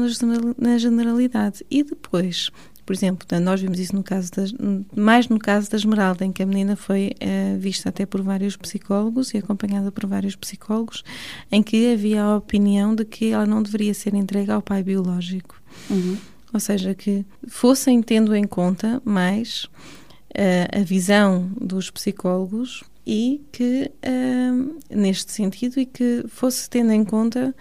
na 0.58 0.76
generalidade. 0.76 1.64
E 1.70 1.82
depois, 1.82 2.50
por 2.84 2.92
exemplo, 2.92 3.26
nós 3.40 3.60
vimos 3.60 3.78
isso 3.78 3.96
no 3.96 4.02
caso 4.02 4.30
das, 4.32 4.52
mais 4.94 5.28
no 5.28 5.38
caso 5.38 5.70
da 5.70 5.76
Esmeralda, 5.76 6.24
em 6.24 6.32
que 6.32 6.42
a 6.42 6.46
menina 6.46 6.76
foi 6.76 7.12
uh, 7.14 7.58
vista 7.58 7.88
até 7.88 8.04
por 8.04 8.22
vários 8.22 8.56
psicólogos 8.56 9.32
e 9.32 9.38
acompanhada 9.38 9.90
por 9.90 10.06
vários 10.06 10.36
psicólogos, 10.36 11.02
em 11.50 11.62
que 11.62 11.92
havia 11.92 12.22
a 12.22 12.36
opinião 12.36 12.94
de 12.94 13.04
que 13.04 13.30
ela 13.30 13.46
não 13.46 13.62
deveria 13.62 13.94
ser 13.94 14.14
entregue 14.14 14.50
ao 14.50 14.62
pai 14.62 14.82
biológico. 14.82 15.60
Uhum. 15.88 16.16
Ou 16.52 16.60
seja, 16.60 16.94
que 16.94 17.24
fossem 17.48 18.02
tendo 18.02 18.34
em 18.34 18.44
conta 18.44 19.00
mais 19.04 19.64
uh, 19.64 20.80
a 20.80 20.84
visão 20.84 21.50
dos 21.60 21.90
psicólogos 21.90 22.84
e 23.06 23.42
que, 23.52 23.90
uh, 24.06 24.80
neste 24.88 25.32
sentido, 25.32 25.78
e 25.78 25.86
que 25.86 26.24
fosse 26.28 26.68
tendo 26.70 26.92
em 26.92 27.04
conta 27.04 27.54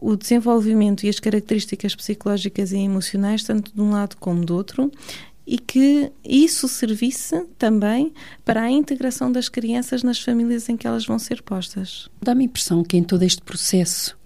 o 0.00 0.16
desenvolvimento 0.16 1.04
e 1.04 1.08
as 1.08 1.20
características 1.20 1.94
psicológicas 1.94 2.72
e 2.72 2.78
emocionais, 2.78 3.44
tanto 3.44 3.72
de 3.74 3.80
um 3.80 3.90
lado 3.90 4.16
como 4.18 4.44
do 4.44 4.54
outro, 4.54 4.90
e 5.46 5.58
que 5.58 6.10
isso 6.24 6.68
servisse 6.68 7.44
também 7.58 8.12
para 8.44 8.62
a 8.62 8.70
integração 8.70 9.30
das 9.30 9.48
crianças 9.48 10.02
nas 10.02 10.20
famílias 10.20 10.68
em 10.68 10.76
que 10.76 10.86
elas 10.86 11.04
vão 11.04 11.18
ser 11.18 11.42
postas. 11.42 12.08
Dá-me 12.22 12.44
a 12.44 12.46
impressão 12.46 12.82
que 12.82 12.96
em 12.96 13.02
todo 13.02 13.22
este 13.24 13.42
processo 13.42 14.16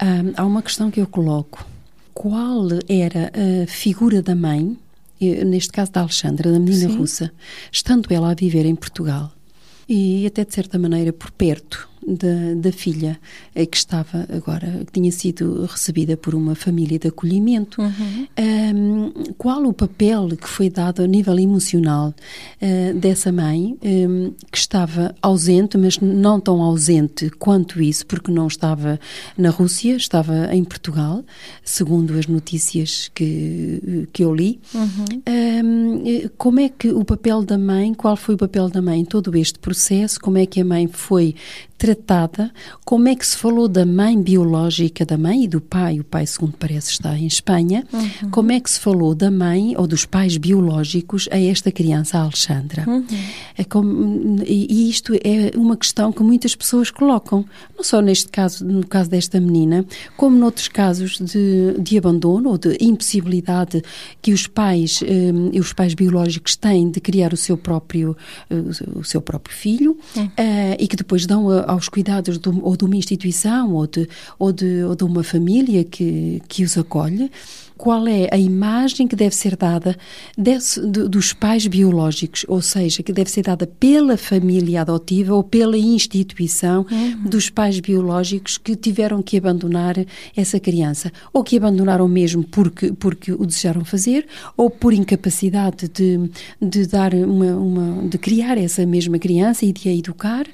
hum, 0.00 0.32
há 0.36 0.44
uma 0.44 0.62
questão 0.62 0.90
que 0.90 1.00
eu 1.00 1.06
coloco. 1.06 1.66
Qual 2.14 2.68
era 2.88 3.30
a 3.34 3.66
figura 3.66 4.22
da 4.22 4.34
mãe, 4.34 4.76
neste 5.20 5.72
caso 5.72 5.92
da 5.92 6.00
Alexandra, 6.00 6.50
da 6.50 6.58
menina 6.58 6.90
Sim. 6.90 6.96
russa, 6.96 7.32
estando 7.70 8.10
ela 8.12 8.30
a 8.30 8.34
viver 8.34 8.64
em 8.64 8.74
Portugal 8.74 9.32
e 9.88 10.26
até 10.26 10.44
de 10.44 10.54
certa 10.54 10.78
maneira 10.78 11.12
por 11.12 11.30
perto 11.30 11.88
da, 12.16 12.54
da 12.56 12.72
filha 12.72 13.18
eh, 13.54 13.66
que 13.66 13.76
estava 13.76 14.26
agora, 14.34 14.84
que 14.86 14.92
tinha 14.92 15.12
sido 15.12 15.66
recebida 15.66 16.16
por 16.16 16.34
uma 16.34 16.54
família 16.54 16.98
de 16.98 17.08
acolhimento. 17.08 17.82
Uhum. 17.82 18.26
Um, 18.38 19.12
qual 19.36 19.64
o 19.64 19.72
papel 19.72 20.28
que 20.36 20.48
foi 20.48 20.70
dado 20.70 21.02
a 21.02 21.06
nível 21.06 21.38
emocional 21.38 22.14
uh, 22.62 22.94
dessa 22.98 23.30
mãe 23.30 23.76
um, 23.82 24.32
que 24.50 24.58
estava 24.58 25.14
ausente, 25.20 25.76
mas 25.76 25.98
não 25.98 26.40
tão 26.40 26.62
ausente 26.62 27.30
quanto 27.30 27.82
isso, 27.82 28.06
porque 28.06 28.30
não 28.30 28.46
estava 28.46 28.98
na 29.36 29.50
Rússia, 29.50 29.96
estava 29.96 30.54
em 30.54 30.64
Portugal, 30.64 31.24
segundo 31.62 32.18
as 32.18 32.26
notícias 32.26 33.10
que, 33.14 34.08
que 34.12 34.24
eu 34.24 34.34
li. 34.34 34.60
Uhum. 34.74 35.22
Um, 35.28 36.28
como 36.36 36.60
é 36.60 36.68
que 36.68 36.88
o 36.90 37.04
papel 37.04 37.42
da 37.42 37.58
mãe, 37.58 37.92
qual 37.94 38.16
foi 38.16 38.34
o 38.34 38.38
papel 38.38 38.68
da 38.68 38.80
mãe 38.80 39.00
em 39.00 39.04
todo 39.04 39.36
este 39.36 39.58
processo? 39.58 40.20
Como 40.20 40.38
é 40.38 40.46
que 40.46 40.60
a 40.60 40.64
mãe 40.64 40.86
foi 40.86 41.34
tratada, 41.78 41.97
como 42.84 43.08
é 43.08 43.14
que 43.14 43.26
se 43.26 43.36
falou 43.36 43.68
da 43.68 43.84
mãe 43.84 44.20
biológica 44.20 45.04
da 45.04 45.16
mãe 45.16 45.44
e 45.44 45.48
do 45.48 45.60
pai, 45.60 46.00
o 46.00 46.04
pai, 46.04 46.26
segundo 46.26 46.54
parece, 46.58 46.92
está 46.92 47.16
em 47.16 47.26
Espanha, 47.26 47.86
uhum. 47.92 48.30
como 48.30 48.52
é 48.52 48.60
que 48.60 48.70
se 48.70 48.78
falou 48.78 49.14
da 49.14 49.30
mãe 49.30 49.74
ou 49.76 49.86
dos 49.86 50.04
pais 50.04 50.36
biológicos 50.36 51.28
a 51.30 51.40
esta 51.40 51.70
criança, 51.72 52.18
a 52.18 52.22
Alexandra. 52.22 52.84
Uhum. 52.86 53.04
É 53.56 53.64
como, 53.64 54.42
e 54.44 54.88
isto 54.88 55.14
é 55.14 55.56
uma 55.56 55.76
questão 55.76 56.12
que 56.12 56.22
muitas 56.22 56.54
pessoas 56.54 56.90
colocam, 56.90 57.44
não 57.76 57.84
só 57.84 58.00
neste 58.00 58.28
caso, 58.28 58.64
no 58.64 58.86
caso 58.86 59.10
desta 59.10 59.40
menina, 59.40 59.84
como 60.16 60.36
noutros 60.36 60.68
casos 60.68 61.18
de, 61.18 61.74
de 61.80 61.98
abandono 61.98 62.50
ou 62.50 62.58
de 62.58 62.76
impossibilidade 62.80 63.82
que 64.20 64.32
os 64.32 64.46
pais 64.46 65.00
um, 65.02 65.50
e 65.52 65.60
os 65.60 65.72
pais 65.72 65.94
biológicos 65.94 66.56
têm 66.56 66.90
de 66.90 67.00
criar 67.00 67.32
o 67.32 67.36
seu 67.36 67.56
próprio, 67.56 68.16
uh, 68.50 68.98
o 68.98 69.04
seu 69.04 69.20
próprio 69.20 69.54
filho 69.56 69.98
uhum. 70.16 70.24
uh, 70.24 70.76
e 70.78 70.86
que 70.86 70.96
depois 70.96 71.26
dão 71.26 71.48
a, 71.50 71.78
aos 71.88 71.90
cuidados 71.90 72.38
de, 72.38 72.48
ou 72.48 72.76
de 72.76 72.84
uma 72.84 72.96
instituição 72.96 73.74
ou 73.74 73.86
de, 73.86 74.08
ou 74.38 74.52
de, 74.52 74.84
ou 74.84 74.94
de 74.94 75.04
uma 75.04 75.24
família 75.24 75.82
que, 75.82 76.42
que 76.46 76.62
os 76.62 76.76
acolhe. 76.76 77.30
Qual 77.78 78.08
é 78.08 78.28
a 78.32 78.36
imagem 78.36 79.06
que 79.06 79.14
deve 79.14 79.34
ser 79.34 79.56
dada 79.56 79.96
desse, 80.36 80.80
de, 80.80 81.08
dos 81.08 81.32
pais 81.32 81.66
biológicos, 81.68 82.44
ou 82.48 82.60
seja, 82.60 83.02
que 83.04 83.12
deve 83.12 83.30
ser 83.30 83.42
dada 83.42 83.66
pela 83.66 84.16
família 84.16 84.80
adotiva 84.80 85.32
ou 85.32 85.44
pela 85.44 85.78
instituição 85.78 86.84
uhum. 86.90 87.22
dos 87.24 87.48
pais 87.48 87.78
biológicos 87.78 88.58
que 88.58 88.74
tiveram 88.74 89.22
que 89.22 89.36
abandonar 89.36 89.94
essa 90.36 90.58
criança, 90.58 91.12
ou 91.32 91.44
que 91.44 91.56
abandonaram 91.56 92.08
mesmo 92.08 92.42
porque, 92.42 92.92
porque 92.92 93.32
o 93.32 93.46
desejaram 93.46 93.84
fazer, 93.84 94.26
ou 94.56 94.68
por 94.68 94.92
incapacidade 94.92 95.88
de, 95.88 96.28
de 96.60 96.86
dar 96.86 97.14
uma, 97.14 97.54
uma 97.56 98.08
de 98.08 98.18
criar 98.18 98.58
essa 98.58 98.84
mesma 98.84 99.18
criança 99.18 99.64
e 99.64 99.72
de 99.72 99.88
a 99.88 99.94
educar, 99.94 100.46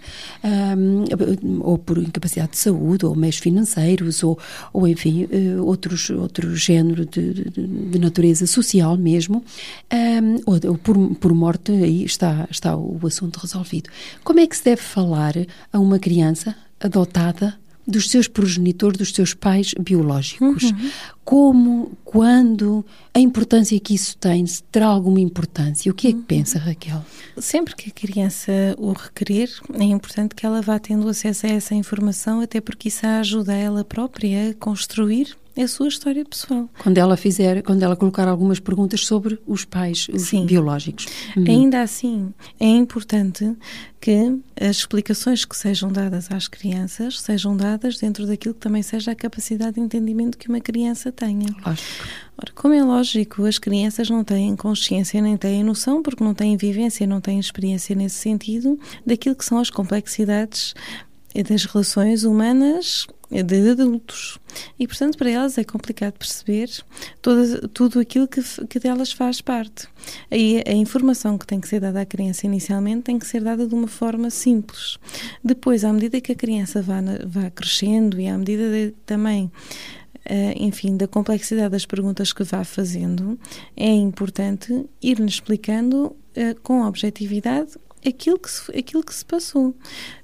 um, 0.44 1.60
ou 1.60 1.78
por 1.78 1.96
incapacidade 1.96 2.52
de 2.52 2.58
saúde, 2.58 3.06
ou 3.06 3.14
meios 3.14 3.38
financeiros, 3.38 4.22
ou, 4.22 4.38
ou 4.72 4.86
enfim, 4.86 5.24
uh, 5.24 5.64
outros, 5.64 6.10
outro 6.10 6.54
género 6.54 7.06
de, 7.20 7.50
de, 7.50 7.98
natureza 7.98 8.46
social 8.46 8.96
mesmo, 8.96 9.44
um, 9.92 10.34
ou, 10.46 10.70
ou, 10.70 10.78
por, 10.78 10.96
por 11.16 11.34
morte, 11.34 11.72
aí 11.72 12.04
está, 12.04 12.46
está 12.50 12.76
o 12.76 13.00
assunto 13.06 13.38
resolvido. 13.38 13.90
Como 14.22 14.40
é 14.40 14.46
que 14.46 14.56
se 14.56 14.64
deve 14.64 14.82
falar 14.82 15.34
a 15.72 15.78
uma 15.78 15.98
criança 15.98 16.56
adotada 16.80 17.54
dos 17.86 18.10
seus 18.10 18.26
progenitores, 18.26 18.98
dos 18.98 19.12
seus 19.12 19.34
pais 19.34 19.74
biológicos. 19.78 20.64
Uhum. 20.64 20.90
Como, 21.24 21.92
quando, 22.04 22.84
a 23.14 23.18
importância 23.18 23.78
que 23.80 23.94
isso 23.94 24.16
tem, 24.18 24.46
se 24.46 24.62
terá 24.64 24.86
alguma 24.86 25.20
importância? 25.20 25.90
O 25.90 25.94
que 25.94 26.08
é 26.08 26.10
que 26.10 26.18
uhum. 26.18 26.24
pensa, 26.24 26.58
Raquel? 26.58 27.02
Sempre 27.38 27.74
que 27.74 27.88
a 27.88 27.92
criança 27.92 28.52
o 28.78 28.92
requerer, 28.92 29.50
é 29.74 29.84
importante 29.84 30.34
que 30.34 30.44
ela 30.44 30.60
vá 30.60 30.78
tendo 30.78 31.08
acesso 31.08 31.46
a 31.46 31.50
essa 31.50 31.74
informação, 31.74 32.40
até 32.40 32.60
porque 32.60 32.88
isso 32.88 33.06
a 33.06 33.20
ajuda 33.20 33.54
ela 33.54 33.84
própria 33.84 34.50
a 34.50 34.54
construir 34.54 35.36
a 35.62 35.68
sua 35.68 35.88
história 35.88 36.24
pessoal. 36.24 36.68
Quando 36.82 36.98
ela 36.98 37.16
fizer, 37.16 37.62
quando 37.62 37.82
ela 37.82 37.94
colocar 37.94 38.26
algumas 38.26 38.58
perguntas 38.58 39.06
sobre 39.06 39.38
os 39.46 39.64
pais 39.64 40.08
os 40.12 40.30
biológicos. 40.44 41.06
Uhum. 41.36 41.44
Ainda 41.46 41.80
assim, 41.80 42.34
é 42.58 42.66
importante 42.66 43.56
que 44.00 44.38
as 44.60 44.76
explicações 44.78 45.44
que 45.44 45.56
sejam 45.56 45.90
dadas 45.90 46.30
às 46.30 46.48
crianças 46.48 47.20
sejam 47.20 47.56
dadas 47.56 47.98
dentro 47.98 48.26
daquilo 48.26 48.54
que 48.54 48.60
também 48.60 48.82
seja 48.82 49.12
a 49.12 49.14
capacidade 49.14 49.74
de 49.74 49.80
entendimento 49.80 50.36
que 50.36 50.48
uma 50.48 50.60
criança 50.60 51.12
tenha. 51.14 51.46
Lógico. 51.64 52.04
Ora, 52.36 52.52
como 52.54 52.74
é 52.74 52.82
lógico, 52.82 53.44
as 53.44 53.58
crianças 53.58 54.10
não 54.10 54.24
têm 54.24 54.56
consciência 54.56 55.22
nem 55.22 55.36
têm 55.36 55.62
noção, 55.62 56.02
porque 56.02 56.22
não 56.22 56.34
têm 56.34 56.56
vivência, 56.56 57.06
não 57.06 57.20
têm 57.20 57.38
experiência 57.38 57.94
nesse 57.94 58.16
sentido, 58.16 58.78
daquilo 59.06 59.36
que 59.36 59.44
são 59.44 59.58
as 59.58 59.70
complexidades 59.70 60.74
das 61.48 61.64
relações 61.64 62.24
humanas 62.24 63.06
de 63.30 63.70
adultos. 63.70 64.38
E, 64.78 64.86
portanto, 64.86 65.18
para 65.18 65.30
elas 65.30 65.58
é 65.58 65.64
complicado 65.64 66.14
perceber 66.14 66.70
toda, 67.20 67.68
tudo 67.68 67.98
aquilo 67.98 68.28
que, 68.28 68.40
que 68.66 68.78
delas 68.78 69.10
faz 69.10 69.40
parte. 69.40 69.88
Aí 70.30 70.62
a 70.66 70.72
informação 70.72 71.36
que 71.36 71.46
tem 71.46 71.60
que 71.60 71.66
ser 71.66 71.80
dada 71.80 72.00
à 72.00 72.06
criança 72.06 72.46
inicialmente 72.46 73.02
tem 73.02 73.18
que 73.18 73.26
ser 73.26 73.42
dada 73.42 73.66
de 73.66 73.74
uma 73.74 73.88
forma 73.88 74.30
simples. 74.30 74.98
Depois, 75.42 75.84
à 75.84 75.92
medida 75.92 76.20
que 76.20 76.32
a 76.32 76.36
criança 76.36 76.80
vá, 76.80 77.00
vá 77.26 77.50
crescendo 77.50 78.20
e 78.20 78.28
à 78.28 78.38
medida 78.38 78.70
de, 78.70 78.94
também 79.04 79.50
enfim, 80.56 80.96
da 80.96 81.06
complexidade 81.06 81.70
das 81.70 81.84
perguntas 81.84 82.32
que 82.32 82.42
vá 82.44 82.64
fazendo, 82.64 83.38
é 83.76 83.90
importante 83.90 84.86
ir-lhe 85.02 85.26
explicando 85.26 86.06
uh, 86.06 86.60
com 86.62 86.82
objetividade 86.86 87.72
aquilo 88.06 88.38
que, 88.38 88.50
se, 88.50 88.70
aquilo 88.76 89.02
que 89.02 89.14
se 89.14 89.24
passou, 89.24 89.74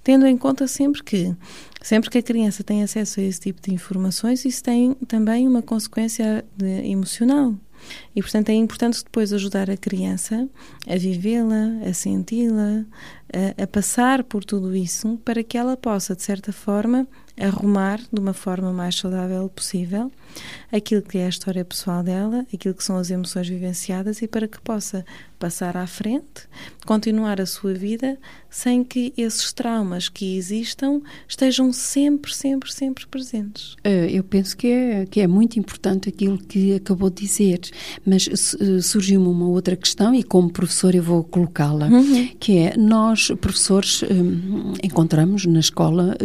tendo 0.04 0.26
em 0.26 0.36
conta 0.36 0.66
sempre 0.66 1.02
que 1.02 1.34
sempre 1.82 2.10
que 2.10 2.18
a 2.18 2.22
criança 2.22 2.62
tem 2.62 2.82
acesso 2.82 3.20
a 3.20 3.22
esse 3.22 3.40
tipo 3.40 3.60
de 3.62 3.72
informações, 3.72 4.44
isso 4.44 4.62
tem 4.62 4.94
também 5.08 5.48
uma 5.48 5.62
consequência 5.62 6.44
de, 6.56 6.90
emocional. 6.90 7.54
E, 8.14 8.20
portanto, 8.20 8.50
é 8.50 8.52
importante 8.52 9.02
depois 9.02 9.32
ajudar 9.32 9.70
a 9.70 9.76
criança 9.76 10.46
a 10.86 10.96
vivê-la, 10.96 11.88
a 11.88 11.94
senti-la, 11.94 12.84
a, 13.32 13.62
a, 13.62 13.66
passar 13.66 14.22
por 14.24 14.44
tudo 14.44 14.76
isso, 14.76 15.18
para 15.24 15.42
que 15.42 15.56
ela 15.56 15.78
possa, 15.78 16.14
de 16.14 16.22
certa 16.22 16.52
forma, 16.52 17.08
arrumar 17.40 18.00
de 18.12 18.20
uma 18.20 18.34
forma 18.34 18.72
mais 18.72 18.96
saudável 18.96 19.48
possível 19.48 20.10
aquilo 20.70 21.02
que 21.02 21.18
é 21.18 21.26
a 21.26 21.28
história 21.28 21.64
pessoal 21.64 22.02
dela, 22.02 22.46
aquilo 22.52 22.74
que 22.74 22.84
são 22.84 22.96
as 22.96 23.10
emoções 23.10 23.48
vivenciadas 23.48 24.22
e 24.22 24.28
para 24.28 24.46
que 24.46 24.60
possa 24.60 25.04
passar 25.40 25.74
à 25.74 25.86
frente, 25.86 26.46
continuar 26.86 27.40
a 27.40 27.46
sua 27.46 27.72
vida 27.72 28.18
sem 28.50 28.84
que 28.84 29.12
esses 29.16 29.52
traumas 29.52 30.08
que 30.08 30.36
existam 30.36 31.00
estejam 31.26 31.72
sempre, 31.72 32.34
sempre, 32.34 32.70
sempre 32.72 33.06
presentes. 33.06 33.76
Eh, 33.82 34.10
eu 34.10 34.22
penso 34.22 34.56
que 34.56 34.66
é, 34.66 35.06
que 35.06 35.20
é 35.20 35.26
muito 35.26 35.58
importante 35.58 36.08
aquilo 36.08 36.36
que 36.36 36.74
acabou 36.74 37.08
de 37.08 37.22
dizer, 37.22 37.60
mas 38.04 38.28
eh, 38.28 38.80
surgiu-me 38.82 39.28
uma 39.28 39.48
outra 39.48 39.76
questão 39.76 40.14
e 40.14 40.22
como 40.22 40.50
professor 40.50 40.94
eu 40.94 41.02
vou 41.02 41.24
colocá-la, 41.24 41.86
uhum. 41.86 42.28
que 42.38 42.58
é 42.58 42.76
nós, 42.76 43.30
professores, 43.40 44.02
eh, 44.02 44.08
encontramos 44.82 45.46
na 45.46 45.60
escola 45.60 46.16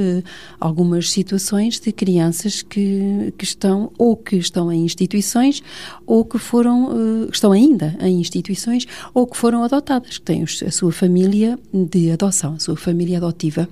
algumas 0.59 1.09
situações 1.11 1.79
de 1.79 1.91
crianças 1.91 2.61
que, 2.61 3.33
que 3.37 3.45
estão 3.45 3.91
ou 3.97 4.17
que 4.17 4.35
estão 4.35 4.71
em 4.71 4.83
instituições 4.83 5.61
ou 6.05 6.25
que 6.25 6.37
foram, 6.37 7.29
estão 7.31 7.51
ainda 7.51 7.95
em 8.01 8.19
instituições 8.19 8.87
ou 9.13 9.27
que 9.27 9.37
foram 9.37 9.63
adotadas, 9.63 10.17
que 10.17 10.25
têm 10.25 10.43
a 10.43 10.71
sua 10.71 10.91
família 10.91 11.57
de 11.73 12.11
adoção, 12.11 12.55
a 12.55 12.59
sua 12.59 12.75
família 12.77 13.17
adotiva. 13.17 13.67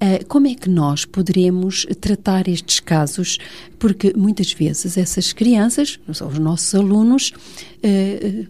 Eh, 0.00 0.24
como 0.24 0.46
é 0.46 0.54
que 0.54 0.68
nós 0.68 1.04
poderemos 1.04 1.86
tratar 2.00 2.48
estes 2.48 2.80
casos? 2.80 3.38
Porque 3.78 4.12
muitas 4.16 4.52
vezes 4.52 4.96
essas 4.96 5.32
crianças, 5.32 5.98
os 6.08 6.38
nossos 6.38 6.74
alunos, 6.74 7.32
eh, 7.82 8.44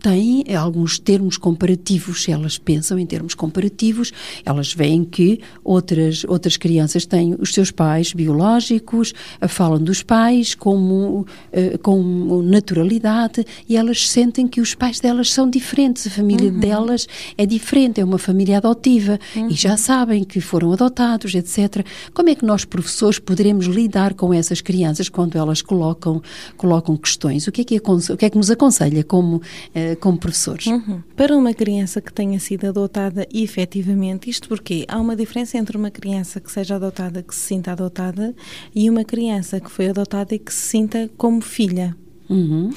têm 0.00 0.44
alguns 0.56 0.98
termos 0.98 1.36
comparativos, 1.36 2.28
elas 2.28 2.58
pensam 2.58 2.98
em 2.98 3.06
termos 3.06 3.34
comparativos, 3.34 4.12
elas 4.44 4.72
veem 4.72 5.04
que 5.04 5.40
outras, 5.64 6.24
outras 6.28 6.56
crianças 6.56 7.06
têm 7.06 7.34
os 7.38 7.52
seus 7.52 7.70
pais 7.70 8.12
biológicos, 8.12 9.12
falam 9.48 9.82
dos 9.82 10.02
pais 10.02 10.54
como, 10.54 11.26
eh, 11.52 11.78
com 11.78 12.42
naturalidade 12.42 13.44
e 13.68 13.76
elas 13.76 14.08
sentem 14.08 14.46
que 14.46 14.60
os 14.60 14.74
pais 14.74 15.00
delas 15.00 15.32
são 15.32 15.48
diferentes, 15.48 16.06
a 16.06 16.10
família 16.10 16.50
uhum. 16.50 16.60
delas 16.60 17.06
é 17.36 17.46
diferente, 17.46 18.00
é 18.00 18.04
uma 18.04 18.18
família 18.18 18.58
adotiva 18.58 19.18
uhum. 19.34 19.48
e 19.48 19.54
já 19.54 19.76
sabem 19.76 20.24
que 20.24 20.40
foram 20.40 20.72
adotados, 20.72 21.34
etc. 21.34 21.84
Como 22.12 22.28
é 22.28 22.34
que 22.34 22.44
nós, 22.44 22.64
professores, 22.64 23.18
poderemos 23.18 23.66
lidar 23.66 24.14
com 24.14 24.32
essas 24.42 24.60
crianças 24.60 25.08
quando 25.08 25.36
elas 25.38 25.62
colocam, 25.62 26.22
colocam 26.56 26.96
questões? 26.96 27.46
O 27.46 27.52
que 27.52 27.62
é 27.62 27.64
que, 27.64 27.76
o 27.76 28.16
que, 28.16 28.26
é 28.26 28.30
que 28.30 28.36
nos 28.36 28.50
aconselha 28.50 29.02
como, 29.02 29.36
uh, 29.36 29.96
como 30.00 30.18
professores? 30.18 30.66
Uhum. 30.66 31.02
Para 31.16 31.36
uma 31.36 31.54
criança 31.54 32.00
que 32.00 32.12
tenha 32.12 32.38
sido 32.38 32.66
adotada 32.66 33.26
efetivamente, 33.32 34.28
isto 34.28 34.48
porque 34.48 34.84
há 34.88 35.00
uma 35.00 35.16
diferença 35.16 35.56
entre 35.56 35.76
uma 35.76 35.90
criança 35.90 36.40
que 36.40 36.50
seja 36.50 36.76
adotada, 36.76 37.22
que 37.22 37.34
se 37.34 37.40
sinta 37.40 37.72
adotada, 37.72 38.34
e 38.74 38.90
uma 38.90 39.04
criança 39.04 39.60
que 39.60 39.70
foi 39.70 39.88
adotada 39.88 40.34
e 40.34 40.38
que 40.38 40.52
se 40.52 40.60
sinta 40.60 41.10
como 41.16 41.40
filha. 41.40 41.96
Uhum. 42.28 42.70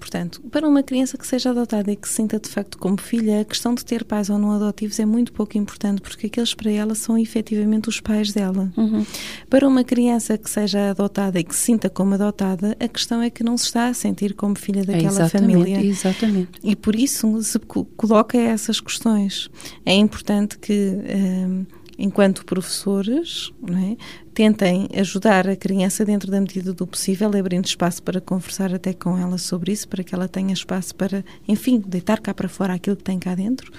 Portanto, 0.00 0.40
para 0.50 0.66
uma 0.66 0.82
criança 0.82 1.18
que 1.18 1.26
seja 1.26 1.50
adotada 1.50 1.92
e 1.92 1.96
que 1.96 2.08
se 2.08 2.14
sinta 2.14 2.40
de 2.40 2.48
facto 2.48 2.78
como 2.78 2.98
filha, 2.98 3.42
a 3.42 3.44
questão 3.44 3.74
de 3.74 3.84
ter 3.84 4.02
pais 4.02 4.30
ou 4.30 4.38
não 4.38 4.50
adotivos 4.50 4.98
é 4.98 5.04
muito 5.04 5.30
pouco 5.30 5.58
importante, 5.58 6.00
porque 6.00 6.26
aqueles 6.26 6.54
para 6.54 6.70
ela 6.70 6.94
são 6.94 7.18
efetivamente 7.18 7.88
os 7.88 8.00
pais 8.00 8.32
dela. 8.32 8.72
Uhum. 8.76 9.04
Para 9.48 9.68
uma 9.68 9.84
criança 9.84 10.38
que 10.38 10.48
seja 10.48 10.90
adotada 10.90 11.38
e 11.38 11.44
que 11.44 11.54
se 11.54 11.60
sinta 11.60 11.90
como 11.90 12.14
adotada, 12.14 12.74
a 12.80 12.88
questão 12.88 13.20
é 13.20 13.28
que 13.28 13.44
não 13.44 13.58
se 13.58 13.66
está 13.66 13.88
a 13.88 13.94
sentir 13.94 14.32
como 14.34 14.58
filha 14.58 14.82
daquela 14.84 15.26
é 15.26 15.28
família. 15.28 15.84
Exatamente. 15.84 16.52
E 16.64 16.74
por 16.74 16.96
isso 16.96 17.42
se 17.42 17.58
coloca 17.58 18.38
essas 18.38 18.80
questões. 18.80 19.50
É 19.84 19.94
importante 19.94 20.58
que. 20.58 20.72
Hum, 20.72 21.66
enquanto 22.00 22.46
professores, 22.46 23.52
é? 23.68 23.96
tentem 24.32 24.88
ajudar 24.96 25.46
a 25.46 25.54
criança 25.54 26.02
dentro 26.02 26.30
da 26.30 26.40
medida 26.40 26.72
do 26.72 26.86
possível, 26.86 27.30
abrindo 27.38 27.66
espaço 27.66 28.02
para 28.02 28.20
conversar 28.20 28.74
até 28.74 28.94
com 28.94 29.18
ela 29.18 29.36
sobre 29.36 29.70
isso, 29.70 29.86
para 29.86 30.02
que 30.02 30.14
ela 30.14 30.26
tenha 30.26 30.52
espaço 30.52 30.94
para, 30.94 31.22
enfim, 31.46 31.82
deitar 31.86 32.18
cá 32.20 32.32
para 32.32 32.48
fora 32.48 32.72
aquilo 32.72 32.96
que 32.96 33.04
tem 33.04 33.18
cá 33.18 33.34
dentro. 33.34 33.70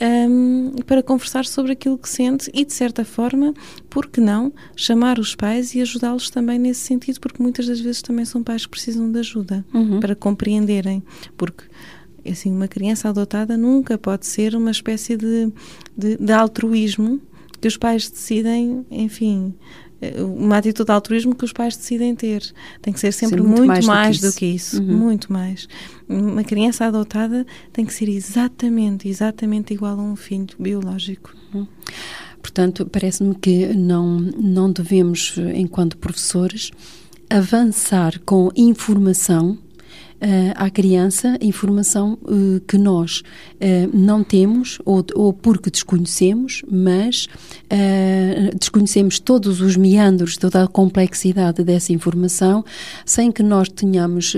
Um, 0.00 0.76
para 0.86 1.02
conversar 1.02 1.44
sobre 1.44 1.72
aquilo 1.72 1.98
que 1.98 2.08
sente 2.08 2.50
e, 2.54 2.64
de 2.64 2.72
certa 2.72 3.04
forma, 3.04 3.52
por 3.90 4.06
que 4.06 4.20
não, 4.20 4.50
chamar 4.74 5.18
os 5.18 5.34
pais 5.34 5.74
e 5.74 5.82
ajudá-los 5.82 6.30
também 6.30 6.58
nesse 6.58 6.80
sentido, 6.80 7.20
porque 7.20 7.42
muitas 7.42 7.66
das 7.66 7.80
vezes 7.80 8.00
também 8.00 8.24
são 8.24 8.42
pais 8.42 8.64
que 8.64 8.70
precisam 8.70 9.10
de 9.10 9.18
ajuda 9.18 9.62
uhum. 9.74 10.00
para 10.00 10.14
compreenderem, 10.14 11.02
porque 11.36 11.64
assim, 12.24 12.50
uma 12.50 12.68
criança 12.68 13.08
adotada 13.08 13.56
nunca 13.56 13.98
pode 13.98 14.26
ser 14.26 14.54
uma 14.54 14.70
espécie 14.70 15.16
de, 15.16 15.52
de, 15.96 16.16
de 16.16 16.32
altruísmo 16.32 17.20
que 17.60 17.68
os 17.68 17.76
pais 17.76 18.08
decidem, 18.08 18.84
enfim, 18.90 19.54
eh, 20.00 20.22
uma 20.22 20.56
atitude 20.56 20.86
de 20.86 20.92
altruísmo 20.92 21.34
que 21.34 21.44
os 21.44 21.52
pais 21.52 21.76
decidem 21.76 22.14
ter. 22.14 22.42
Tem 22.80 22.92
que 22.92 23.00
ser 23.00 23.12
sempre 23.12 23.42
muito, 23.42 23.58
muito, 23.58 23.68
mais, 23.68 23.86
mais 23.86 24.20
do 24.20 24.32
que 24.32 24.46
isso, 24.46 24.76
do 24.76 24.82
que 24.82 24.86
isso. 24.86 24.92
Uhum. 24.92 24.98
muito 24.98 25.32
mais. 25.32 25.68
Uma 26.08 26.42
criança 26.42 26.86
adotada 26.86 27.46
tem 27.72 27.84
que 27.84 27.92
ser 27.92 28.08
exatamente, 28.08 29.08
exatamente 29.08 29.74
igual 29.74 29.98
a 29.98 30.02
um 30.02 30.16
filho 30.16 30.48
biológico. 30.58 31.34
Uhum. 31.54 31.66
Portanto, 32.40 32.86
parece-me 32.90 33.34
que 33.34 33.74
não, 33.74 34.18
não 34.18 34.72
devemos, 34.72 35.34
enquanto 35.54 35.98
professores, 35.98 36.70
avançar 37.28 38.18
com 38.24 38.50
informação 38.56 39.58
uh, 40.20 40.52
à 40.54 40.70
criança 40.70 41.38
informação 41.40 42.18
uh, 42.22 42.60
que 42.66 42.76
nós 42.76 43.20
uh, 43.20 43.90
não 43.92 44.22
temos 44.22 44.78
ou, 44.84 45.04
ou, 45.14 45.32
porque 45.32 45.70
desconhecemos, 45.70 46.62
mas 46.70 47.26
desconhecemos 48.58 49.20
todos 49.20 49.60
os 49.60 49.76
meandros, 49.76 50.36
toda 50.36 50.64
a 50.64 50.66
complexidade 50.66 51.62
dessa 51.62 51.92
informação, 51.92 52.64
sem 53.04 53.30
que 53.30 53.44
nós 53.44 53.68
tenhamos 53.68 54.34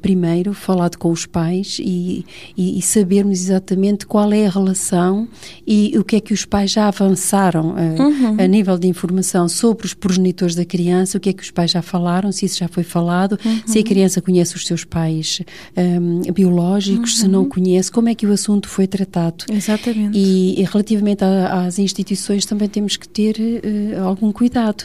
primeiro 0.00 0.54
falado 0.54 0.96
com 0.96 1.10
os 1.10 1.26
pais 1.26 1.78
e, 1.80 2.24
e, 2.56 2.78
e, 2.78 2.82
sabermos 2.82 3.40
exatamente 3.40 4.06
qual 4.06 4.32
é 4.32 4.46
a 4.46 4.50
relação 4.50 5.26
e 5.66 5.98
o 5.98 6.04
que 6.04 6.16
é 6.16 6.20
que 6.20 6.32
os 6.32 6.44
pais 6.44 6.70
já 6.70 6.86
avançaram 6.86 7.74
uhum. 7.74 8.36
a 8.38 8.46
nível 8.46 8.78
de 8.78 8.86
informação 8.86 9.48
sobre 9.48 9.86
os 9.86 9.94
progenitores 9.94 10.54
da 10.54 10.64
criança, 10.64 11.18
o 11.18 11.20
que 11.20 11.30
é 11.30 11.32
que 11.32 11.42
os 11.42 11.50
pais 11.50 11.72
já 11.72 11.82
falaram, 11.82 12.30
se 12.30 12.46
isso 12.46 12.58
já 12.58 12.68
foi 12.68 12.84
falado, 12.84 13.38
uhum. 13.44 13.62
se 13.66 13.80
a 13.80 13.82
criança 13.82 14.22
conhece 14.22 14.54
os 14.54 14.64
seus 14.64 14.84
pais 14.86 15.40
um, 15.76 16.32
biológicos, 16.32 17.14
uhum. 17.14 17.20
se 17.20 17.28
não 17.28 17.42
uhum. 17.42 17.48
conhece, 17.48 17.90
como 17.90 18.08
é 18.08 18.14
que 18.14 18.26
o 18.26 18.32
assunto 18.32 18.68
foi 18.68 18.86
tratado. 18.86 19.44
Exatamente. 19.50 20.16
E, 20.16 20.60
e 20.60 20.64
relativamente 20.64 21.24
a, 21.24 21.66
às 21.66 21.78
instituições 21.78 22.46
também 22.46 22.68
temos 22.68 22.96
que 22.96 23.08
ter 23.08 23.36
uh, 23.38 24.04
algum 24.04 24.32
cuidado. 24.32 24.84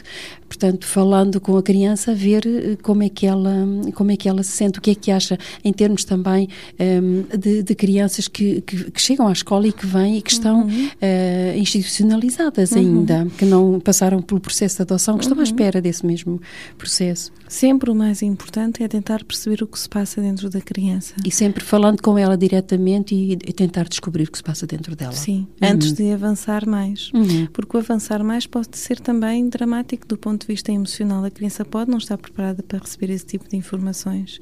Portanto, 0.52 0.86
falando 0.86 1.40
com 1.40 1.56
a 1.56 1.62
criança, 1.62 2.14
ver 2.14 2.44
uh, 2.44 2.82
como 2.82 3.02
é 3.02 3.08
que 3.08 3.26
ela 3.26 3.54
como 3.94 4.10
é 4.10 4.16
que 4.18 4.28
ela 4.28 4.42
se 4.42 4.52
sente, 4.52 4.78
o 4.78 4.82
que 4.82 4.90
é 4.90 4.94
que 4.94 5.10
acha 5.10 5.38
em 5.64 5.72
termos 5.72 6.04
também 6.04 6.46
um, 6.78 7.24
de, 7.38 7.62
de, 7.62 7.74
crianças 7.74 8.28
que, 8.28 8.60
que, 8.60 8.90
que, 8.90 9.00
chegam 9.00 9.26
à 9.26 9.32
escola 9.32 9.66
e 9.66 9.72
que 9.72 9.86
vêm 9.86 10.18
e 10.18 10.22
que 10.22 10.30
estão 10.30 10.64
uhum. 10.64 10.86
uh, 10.86 11.58
institucionalizadas 11.58 12.72
uhum. 12.72 12.78
ainda, 12.78 13.26
que 13.38 13.46
não 13.46 13.80
passaram 13.80 14.20
pelo 14.20 14.40
processo 14.40 14.76
de 14.76 14.82
adoção, 14.82 15.16
que 15.16 15.24
estão 15.24 15.38
à 15.38 15.38
uhum. 15.38 15.44
espera 15.44 15.80
desse 15.80 16.04
mesmo 16.04 16.38
processo. 16.76 17.32
Sempre 17.48 17.90
o 17.90 17.94
mais 17.94 18.20
importante 18.20 18.82
é 18.82 18.88
tentar 18.88 19.24
perceber 19.24 19.62
o 19.62 19.66
que 19.66 19.78
se 19.78 19.88
passa 19.88 20.20
dentro 20.20 20.50
da 20.50 20.60
criança. 20.60 21.14
E 21.24 21.30
sempre 21.30 21.64
falando 21.64 22.02
com 22.02 22.18
ela 22.18 22.36
diretamente 22.36 23.14
e, 23.14 23.32
e 23.32 23.52
tentar 23.54 23.88
descobrir 23.88 24.24
o 24.24 24.30
que 24.30 24.36
se 24.36 24.44
passa 24.44 24.66
dentro 24.66 24.94
dela. 24.94 25.12
Sim, 25.12 25.46
uhum. 25.62 25.68
antes 25.70 25.92
de 25.94 26.12
avançar 26.12 26.66
mais. 26.66 27.10
Uhum. 27.14 27.46
Porque 27.54 27.74
o 27.74 27.80
avançar 27.80 28.22
mais 28.22 28.46
pode 28.46 28.76
ser 28.76 29.00
também 29.00 29.48
dramático 29.48 30.06
do 30.06 30.18
ponto 30.18 30.41
de 30.42 30.48
vista 30.48 30.70
emocional. 30.70 31.24
A 31.24 31.30
criança 31.30 31.64
pode 31.64 31.90
não 31.90 31.98
estar 31.98 32.18
preparada 32.18 32.62
para 32.62 32.78
receber 32.78 33.10
esse 33.10 33.26
tipo 33.26 33.48
de 33.48 33.56
informações. 33.56 34.38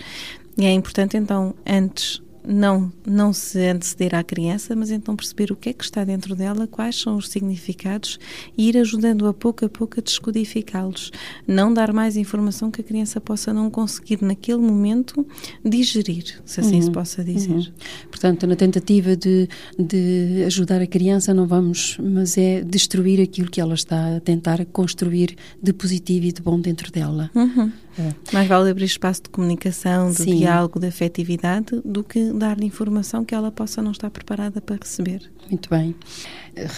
E 0.58 0.64
é 0.64 0.72
importante, 0.72 1.16
então, 1.16 1.54
antes 1.66 2.22
não, 2.46 2.92
não 3.06 3.32
se 3.32 3.58
anteceder 3.66 4.14
à 4.14 4.22
criança, 4.22 4.74
mas 4.74 4.90
então 4.90 5.14
perceber 5.14 5.52
o 5.52 5.56
que 5.56 5.68
é 5.68 5.72
que 5.72 5.84
está 5.84 6.04
dentro 6.04 6.34
dela, 6.34 6.66
quais 6.66 7.00
são 7.00 7.16
os 7.16 7.28
significados 7.28 8.18
e 8.56 8.68
ir 8.68 8.78
ajudando 8.78 9.26
a 9.26 9.34
pouco 9.34 9.64
a 9.64 9.68
pouco 9.68 10.00
a 10.00 10.02
descodificá-los. 10.02 11.10
Não 11.46 11.72
dar 11.72 11.92
mais 11.92 12.16
informação 12.16 12.70
que 12.70 12.80
a 12.80 12.84
criança 12.84 13.20
possa 13.20 13.52
não 13.52 13.70
conseguir 13.70 14.22
naquele 14.22 14.58
momento 14.58 15.26
digerir, 15.64 16.40
se 16.44 16.60
assim 16.60 16.76
uhum. 16.76 16.82
se 16.82 16.90
possa 16.90 17.24
dizer. 17.24 17.50
Uhum. 17.50 17.66
Portanto, 18.10 18.46
na 18.46 18.56
tentativa 18.56 19.16
de, 19.16 19.48
de 19.78 20.44
ajudar 20.46 20.80
a 20.80 20.86
criança, 20.86 21.34
não 21.34 21.46
vamos, 21.46 21.96
mas 22.02 22.38
é 22.38 22.62
destruir 22.62 23.20
aquilo 23.20 23.50
que 23.50 23.60
ela 23.60 23.74
está 23.74 24.16
a 24.16 24.20
tentar 24.20 24.64
construir 24.66 25.36
de 25.62 25.72
positivo 25.72 26.26
e 26.26 26.32
de 26.32 26.42
bom 26.42 26.60
dentro 26.60 26.90
dela. 26.90 27.30
Uhum. 27.34 27.72
É. 27.98 28.14
Mais 28.32 28.48
vale 28.48 28.70
abrir 28.70 28.84
espaço 28.84 29.24
de 29.24 29.30
comunicação, 29.30 30.10
de 30.10 30.22
Sim. 30.22 30.38
diálogo, 30.38 30.78
de 30.78 30.86
afetividade, 30.86 31.80
do 31.84 32.04
que 32.04 32.29
dar-lhe 32.32 32.66
informação 32.66 33.24
que 33.24 33.34
ela 33.34 33.50
possa 33.50 33.82
não 33.82 33.92
estar 33.92 34.10
preparada 34.10 34.60
para 34.60 34.76
receber. 34.76 35.30
Muito 35.50 35.68
bem. 35.68 35.94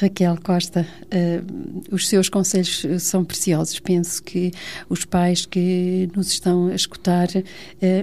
Raquel 0.00 0.38
Costa, 0.42 0.86
uh, 1.04 1.94
os 1.94 2.08
seus 2.08 2.28
conselhos 2.28 2.86
são 3.00 3.24
preciosos. 3.24 3.78
Penso 3.80 4.22
que 4.22 4.52
os 4.88 5.04
pais 5.04 5.46
que 5.46 6.08
nos 6.14 6.28
estão 6.28 6.68
a 6.68 6.74
escutar 6.74 7.28
uh, 7.28 7.42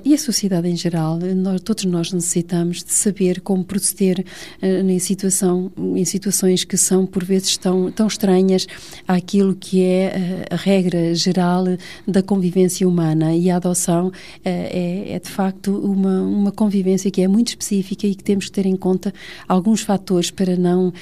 e 0.04 0.14
a 0.14 0.18
sociedade 0.18 0.68
em 0.68 0.76
geral, 0.76 1.20
nós, 1.36 1.62
todos 1.62 1.86
nós 1.86 2.12
necessitamos 2.12 2.84
de 2.84 2.92
saber 2.92 3.42
como 3.42 3.64
proceder 3.64 4.26
uh, 4.62 4.66
em, 4.66 5.00
situação, 5.00 5.72
em 5.78 6.06
situações 6.06 6.64
que 6.64 6.78
são 6.78 7.06
por 7.06 7.24
vezes 7.24 7.58
tão, 7.58 7.92
tão 7.92 8.08
estranhas 8.08 8.68
àquilo 9.08 9.56
que 9.56 9.84
é 9.84 10.46
a 10.50 10.56
regra 10.56 11.16
geral 11.16 11.66
da 12.08 12.22
convivência 12.22 12.88
humana 12.88 13.34
e 13.36 13.50
a 13.50 13.56
adoção 13.56 14.12
é, 14.44 15.14
é 15.14 15.20
de 15.20 15.30
facto 15.30 15.76
uma, 15.76 16.22
uma 16.22 16.52
convivência 16.52 17.10
que 17.12 17.22
é 17.22 17.28
muito 17.28 17.39
específica 17.48 18.06
e 18.06 18.14
que 18.14 18.24
temos 18.24 18.46
que 18.46 18.52
ter 18.52 18.66
em 18.66 18.76
conta 18.76 19.14
alguns 19.48 19.82
fatores 19.82 20.30
para 20.30 20.56
não 20.56 20.94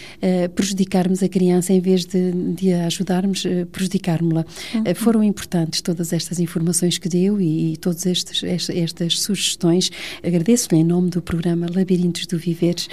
prejudicarmos 0.55 1.23
a 1.23 1.29
criança 1.29 1.73
em 1.73 1.79
vez 1.79 2.05
de, 2.05 2.31
de 2.31 2.73
a 2.73 2.85
ajudarmos, 2.85 3.45
uh, 3.45 3.65
prejudicarmos-la. 3.71 4.45
Uhum. 4.73 4.81
Uh, 4.81 4.95
foram 4.95 5.23
importantes 5.23 5.81
todas 5.81 6.13
estas 6.13 6.39
informações 6.39 6.97
que 6.97 7.09
deu 7.09 7.39
e, 7.39 7.73
e 7.73 7.77
todas 7.77 8.05
estas, 8.05 8.43
estas 8.69 9.19
sugestões. 9.19 9.91
Agradeço-lhe 10.23 10.81
em 10.81 10.83
nome 10.83 11.09
do 11.09 11.21
programa 11.21 11.67
Labirintos 11.73 12.25
do 12.27 12.37
Viveres 12.37 12.87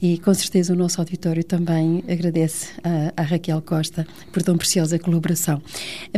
e 0.00 0.18
com 0.18 0.32
certeza 0.34 0.72
o 0.72 0.76
nosso 0.76 1.00
auditório 1.00 1.44
também 1.44 2.02
agradece 2.08 2.68
a, 2.82 3.22
a 3.22 3.24
Raquel 3.24 3.62
Costa 3.62 4.06
por 4.32 4.42
tão 4.42 4.56
preciosa 4.56 4.98
colaboração. 4.98 5.62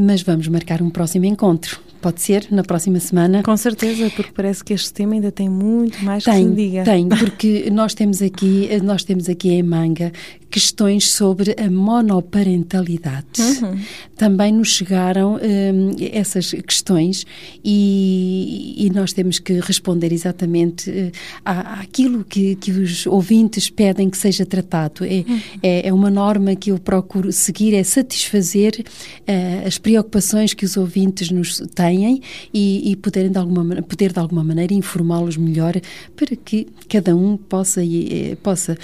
Mas 0.01 0.23
vamos 0.23 0.49
marcar 0.49 0.83
um 0.83 0.91
próximo 0.91 1.25
encontro. 1.25 1.81
Pode 2.01 2.23
ser 2.23 2.47
na 2.51 2.63
próxima 2.63 3.01
semana? 3.01 3.43
Com 3.43 3.57
certeza, 3.57 4.09
porque 4.15 4.31
parece 4.33 4.63
que 4.63 4.73
este 4.73 4.93
tema 4.93 5.15
ainda 5.15 5.33
tem 5.33 5.49
muito 5.49 6.03
mais 6.05 6.23
tem, 6.23 6.35
que 6.35 6.41
se 6.41 6.47
diga. 6.69 6.85
Tem, 6.85 7.09
porque 7.09 7.71
nós 7.71 7.95
temos 7.95 8.23
aqui, 8.23 8.69
nós 8.83 9.05
temos 9.05 9.29
aqui 9.29 9.51
em 9.51 9.63
manga 9.63 10.13
questões 10.51 11.11
sobre 11.11 11.55
a 11.59 11.71
monoparentalidade. 11.71 13.41
Uhum. 13.41 13.79
Também 14.17 14.53
nos 14.53 14.69
chegaram 14.69 15.35
hum, 15.35 15.91
essas 16.13 16.51
questões 16.51 17.27
e, 17.63 18.75
e, 18.79 18.91
nós 18.91 19.13
temos 19.13 19.39
que 19.39 19.61
responder 19.61 20.13
exatamente 20.13 20.91
uh, 20.91 21.13
àquilo 21.45 22.25
que, 22.25 22.57
que 22.57 22.71
os 22.71 23.07
ouvintes 23.07 23.69
pedem 23.69 24.09
que 24.09 24.17
seja 24.17 24.47
tratado. 24.47 25.05
É, 25.05 25.25
uhum. 25.29 25.41
é, 25.63 25.89
é, 25.89 25.93
uma 25.93 26.11
norma 26.11 26.57
que 26.57 26.71
eu 26.71 26.79
procuro 26.79 27.31
seguir, 27.31 27.75
é 27.75 27.83
satisfazer 27.83 28.73
uh, 28.81 29.67
as 29.67 29.77
preocupações 29.77 30.55
que 30.55 30.65
os 30.65 30.77
ouvintes 30.77 31.31
nos 31.31 31.59
têm 31.75 32.23
e, 32.53 32.91
e 32.91 32.97
poderem 32.97 33.31
de 33.31 33.39
alguma, 33.39 33.83
poder 33.83 34.13
de 34.13 34.19
alguma 34.19 34.43
maneira 34.43 34.73
informá-los 34.73 35.37
melhor 35.37 35.75
para 36.17 36.35
que 36.35 36.67
cada 36.89 37.15
um 37.15 37.37
possa, 37.37 37.83
uh, 37.83 38.37
possa 38.43 38.79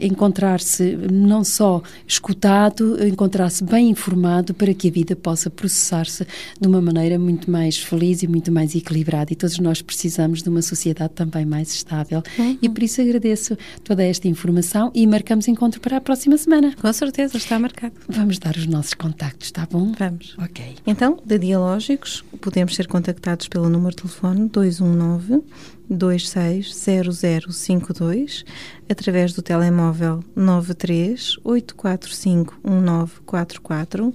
encontrar-se 0.00 1.05
não 1.10 1.44
só 1.44 1.82
escutado, 2.06 3.02
encontrar-se 3.06 3.64
bem 3.64 3.90
informado 3.90 4.54
para 4.54 4.72
que 4.74 4.88
a 4.88 4.90
vida 4.90 5.16
possa 5.16 5.50
processar-se 5.50 6.26
de 6.60 6.68
uma 6.68 6.80
maneira 6.80 7.18
muito 7.18 7.50
mais 7.50 7.78
feliz 7.78 8.22
e 8.22 8.28
muito 8.28 8.50
mais 8.52 8.74
equilibrada. 8.74 9.32
E 9.32 9.36
todos 9.36 9.58
nós 9.58 9.82
precisamos 9.82 10.42
de 10.42 10.48
uma 10.48 10.62
sociedade 10.62 11.12
também 11.14 11.44
mais 11.44 11.72
estável. 11.72 12.22
Uhum. 12.38 12.58
E 12.60 12.68
por 12.68 12.82
isso 12.82 13.00
agradeço 13.00 13.56
toda 13.84 14.04
esta 14.04 14.28
informação 14.28 14.90
e 14.94 15.06
marcamos 15.06 15.48
encontro 15.48 15.80
para 15.80 15.96
a 15.96 16.00
próxima 16.00 16.36
semana. 16.36 16.74
Com 16.80 16.92
certeza, 16.92 17.36
está 17.36 17.58
marcado. 17.58 17.94
Vamos 18.08 18.38
dar 18.38 18.56
os 18.56 18.66
nossos 18.66 18.94
contactos, 18.94 19.48
está 19.48 19.66
bom? 19.70 19.92
Vamos. 19.98 20.36
Ok. 20.38 20.76
Então, 20.86 21.18
de 21.24 21.38
Dialógicos, 21.38 22.24
podemos 22.40 22.74
ser 22.74 22.86
contactados 22.86 23.48
pelo 23.48 23.68
número 23.68 23.90
de 23.90 24.02
telefone 24.02 24.48
219 24.48 25.42
260052 25.90 28.44
através 28.88 29.32
do 29.32 29.42
telemóvel 29.42 30.22
93 30.34 31.36
845 31.44 32.58
1944 32.64 34.14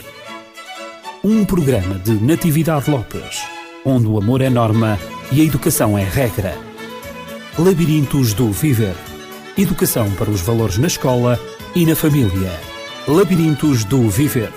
Um 1.22 1.44
programa 1.44 1.96
de 2.00 2.12
Natividade 2.12 2.90
Lopes, 2.90 3.42
onde 3.84 4.08
o 4.08 4.18
amor 4.18 4.40
é 4.40 4.50
norma 4.50 4.98
e 5.30 5.40
a 5.40 5.44
educação 5.44 5.96
é 5.96 6.02
regra. 6.02 6.56
Labirintos 7.56 8.34
do 8.34 8.50
Viver. 8.50 8.96
Educação 9.56 10.10
para 10.12 10.30
os 10.30 10.40
valores 10.40 10.78
na 10.78 10.88
escola 10.88 11.38
e 11.76 11.86
na 11.86 11.94
família. 11.94 12.50
Labirintos 13.06 13.84
do 13.84 14.10
Viver. 14.10 14.52